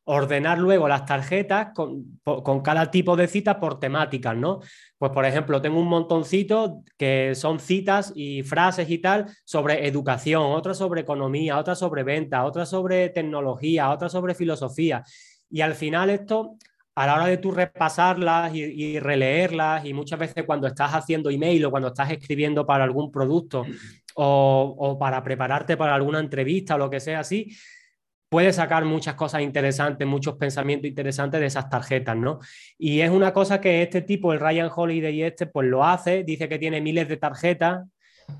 [0.10, 4.62] ordenar luego las tarjetas con, con, cada tipo de cita por temáticas, ¿no?
[4.97, 10.43] Pues, por ejemplo, tengo un montoncito que son citas y frases y tal sobre educación,
[10.53, 15.03] otras sobre economía, otras sobre venta, otras sobre tecnología, otras sobre filosofía.
[15.49, 16.55] Y al final esto,
[16.95, 21.30] a la hora de tú repasarlas y, y releerlas, y muchas veces cuando estás haciendo
[21.30, 23.66] email o cuando estás escribiendo para algún producto
[24.16, 27.53] o, o para prepararte para alguna entrevista o lo que sea así,
[28.30, 32.39] puede sacar muchas cosas interesantes, muchos pensamientos interesantes de esas tarjetas, ¿no?
[32.78, 36.23] Y es una cosa que este tipo, el Ryan Holiday y este, pues lo hace,
[36.23, 37.86] dice que tiene miles de tarjetas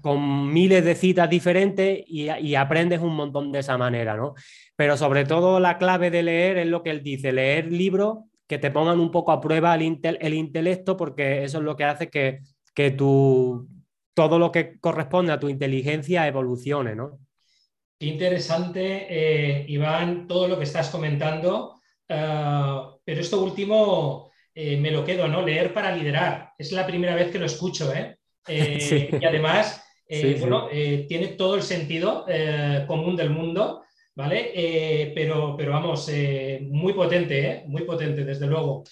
[0.02, 4.36] con miles de citas diferentes y, aprendes un montón de esa manera, ¿no?
[4.76, 8.58] Pero sobre todo la clave de leer es lo que él dice, leer libros que
[8.58, 12.10] te pongan un poco a prueba el, el intelecto porque eso es lo que hace
[12.10, 12.40] que,
[12.74, 13.68] que tu,
[14.14, 17.20] todo lo que corresponde a tu inteligencia evolucione, ¿no?
[18.00, 25.04] Interesante, eh, Iván, todo lo que estás comentando, eh, pero esto último eh, me lo
[25.04, 25.42] quedo, ¿no?
[25.42, 26.52] Leer para liderar.
[26.58, 28.18] Es la primera vez que lo escucho, ¿eh?
[28.50, 29.84] Y además,
[30.40, 32.26] bueno, tiene todo el sentido
[32.88, 33.84] común del mundo,
[34.16, 35.12] ¿vale?
[35.14, 36.10] pero, pero vamos,
[36.62, 38.86] muy potente, Muy potente, desde luego.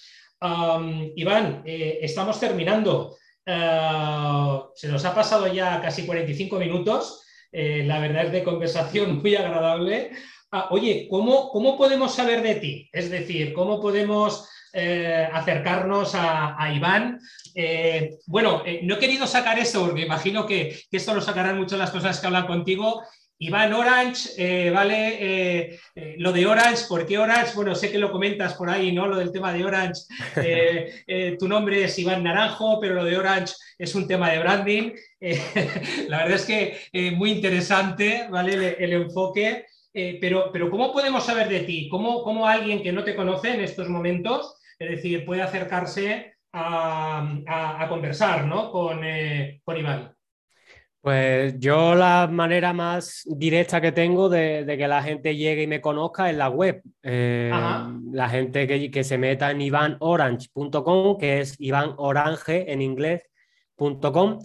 [1.16, 3.16] Iván, estamos terminando.
[3.46, 7.25] se nos ha pasado ya casi 45 minutos.
[7.58, 10.10] Eh, la verdad es de conversación muy agradable.
[10.52, 12.90] Ah, oye, ¿cómo, ¿cómo, podemos saber de ti?
[12.92, 17.18] Es decir, ¿cómo podemos eh, acercarnos a, Iván?
[17.54, 21.90] Eh, bueno, no he querido sacar eso porque imagino que, esto lo sacarán muchas las
[21.90, 23.02] cosas que hablan contigo.
[23.38, 25.78] Iván Orange, ¿vale?
[26.18, 27.52] lo de Orange, ¿por qué Orange?
[27.54, 29.06] Bueno, sé que lo comentas por ahí, ¿no?
[29.06, 30.02] Lo del tema de Orange.
[31.38, 34.92] tu nombre es Iván Naranjo, pero lo de Orange es un tema de branding.
[35.20, 35.40] Eh,
[36.08, 38.76] la verdad es que eh, muy interesante ¿vale?
[38.78, 41.88] el, enfoque, eh, pero, pero ¿cómo podemos saber de ti?
[41.88, 47.38] ¿Cómo, ¿Cómo, alguien que no te conoce en estos momentos, es decir, puede acercarse a,
[47.46, 48.70] a, conversar ¿no?
[48.70, 49.00] con,
[49.62, 50.15] con Iván?
[51.06, 55.80] Pues yo la manera más directa que tengo de, que la gente llegue y me
[55.80, 56.82] conozca es la web.
[57.00, 57.48] Eh,
[58.10, 64.40] la gente que, que, se meta en ivanorange.com, que es Iván Orange en inglés.com,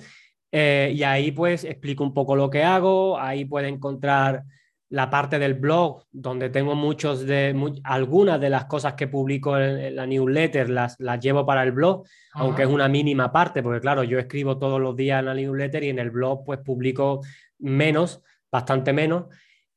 [0.51, 4.43] eh, y ahí pues explico un poco lo que hago, ahí puede encontrar
[4.91, 9.95] la parte del blog, donde tengo muchos de, algunas de las cosas que publico en,
[9.95, 14.03] la newsletter, las, las, llevo para el blog, aunque es una mínima parte, porque claro,
[14.03, 17.21] yo escribo todos los días en la newsletter y en el blog pues publico
[17.59, 18.21] menos,
[18.51, 19.27] bastante menos.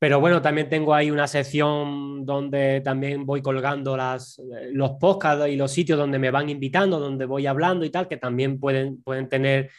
[0.01, 4.43] Pero bueno, también tengo ahí una sección donde también voy colgando las,
[4.73, 8.17] los podcasts y los sitios donde me van invitando, donde voy hablando y tal, que
[8.17, 9.71] también pueden, pueden tener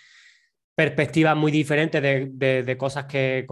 [0.76, 3.48] perspectivas muy diferentes de, de, cosas que,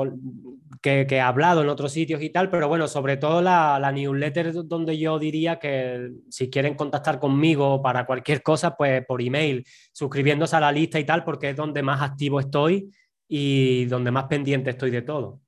[0.82, 4.52] que, he hablado en otros sitios y tal, pero bueno, sobre todo la, la, newsletter
[4.66, 10.58] donde yo diría que si quieren contactar conmigo para cualquier cosa, pues por email, suscribiéndose
[10.58, 12.92] a la lista y tal, porque es donde más activo estoy
[13.28, 15.40] y donde más pendiente estoy de todo.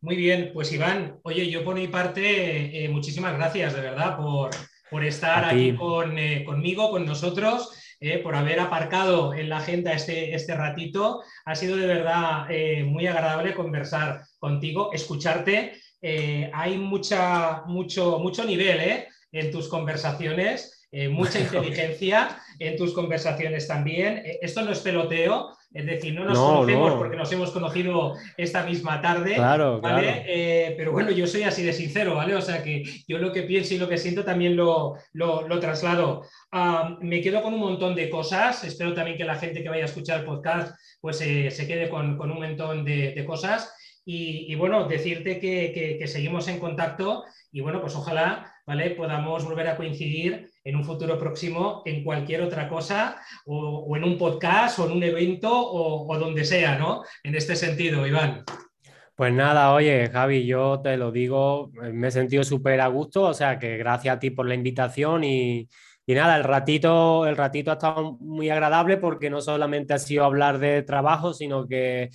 [0.00, 4.50] Muy bien, pues Iván, oye, yo por mi parte, eh, muchísimas gracias de verdad por,
[4.90, 7.87] por estar aquí con, eh, conmigo, con nosotros.
[8.00, 11.20] Eh, por haber aparcado en la agenda este, este ratito.
[11.44, 15.72] Ha sido de verdad eh, muy agradable conversar contigo, escucharte.
[16.00, 20.86] Eh, hay mucha, mucho, mucho nivel en tus conversaciones.
[21.10, 24.22] mucha inteligencia en tus conversaciones también.
[24.40, 29.00] esto no es peloteo, es decir, no nos conocemos porque nos hemos conocido esta misma
[29.00, 29.34] tarde.
[29.34, 30.74] Claro, ¿vale?
[30.76, 32.34] pero bueno, yo soy así de sincero, ¿vale?
[32.34, 36.22] O sea que yo lo que pienso y lo que siento también lo, lo traslado
[37.00, 38.64] me quedo con un montón de cosas.
[38.64, 41.88] Espero también que la gente que vaya a escuchar el podcast pues, eh, se quede
[41.88, 43.74] con, un montón de, cosas.
[44.04, 48.90] Y, bueno, decirte que, seguimos en contacto y bueno, pues ojalá ¿vale?
[48.90, 53.16] podamos volver a coincidir en un futuro próximo en cualquier otra cosa
[53.46, 57.02] o, en un podcast o en un evento o, donde sea, ¿no?
[57.24, 58.44] En este sentido, Iván.
[59.14, 63.34] Pues nada, oye, Javi, yo te lo digo, me he sentido súper a gusto, o
[63.34, 65.66] sea que gracias a ti por la invitación y,
[66.06, 70.58] nada, el ratito, el ratito ha estado muy agradable porque no solamente ha sido hablar
[70.58, 72.10] de trabajo, sino que,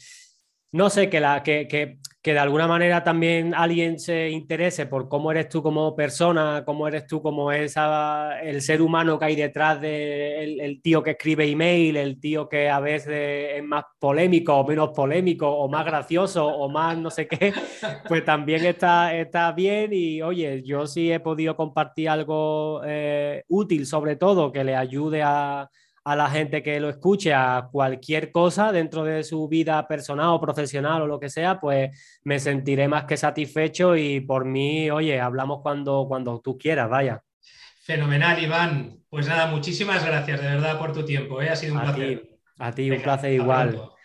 [0.72, 5.30] no sé, que, la, que que de alguna manera también alguien se interese por cómo
[5.30, 9.82] eres tú como persona, cómo eres tú como esa, el ser humano que hay detrás
[9.82, 14.56] del de el, tío que escribe email, el tío que a veces es más polémico
[14.56, 17.52] o menos polémico o más gracioso o más no sé qué,
[18.08, 19.92] pues también está, está bien.
[19.92, 25.22] Y oye, yo sí he podido compartir algo eh, útil sobre todo que le ayude
[25.24, 25.70] a
[26.06, 30.42] a la gente que lo escuche a cualquier cosa dentro de su vida personal o
[30.42, 35.20] profesional o lo que sea, pues me sentiré más que satisfecho y por mí, oye,
[35.20, 37.24] hablamos cuando, cuando tú quieras, vaya.
[37.84, 38.98] Fenomenal, Iván.
[39.10, 41.50] Pues nada, muchísimas gracias de verdad por tu tiempo, ¿eh?
[41.50, 42.30] ha sido un placer.
[42.60, 43.94] a ti, un placer igual.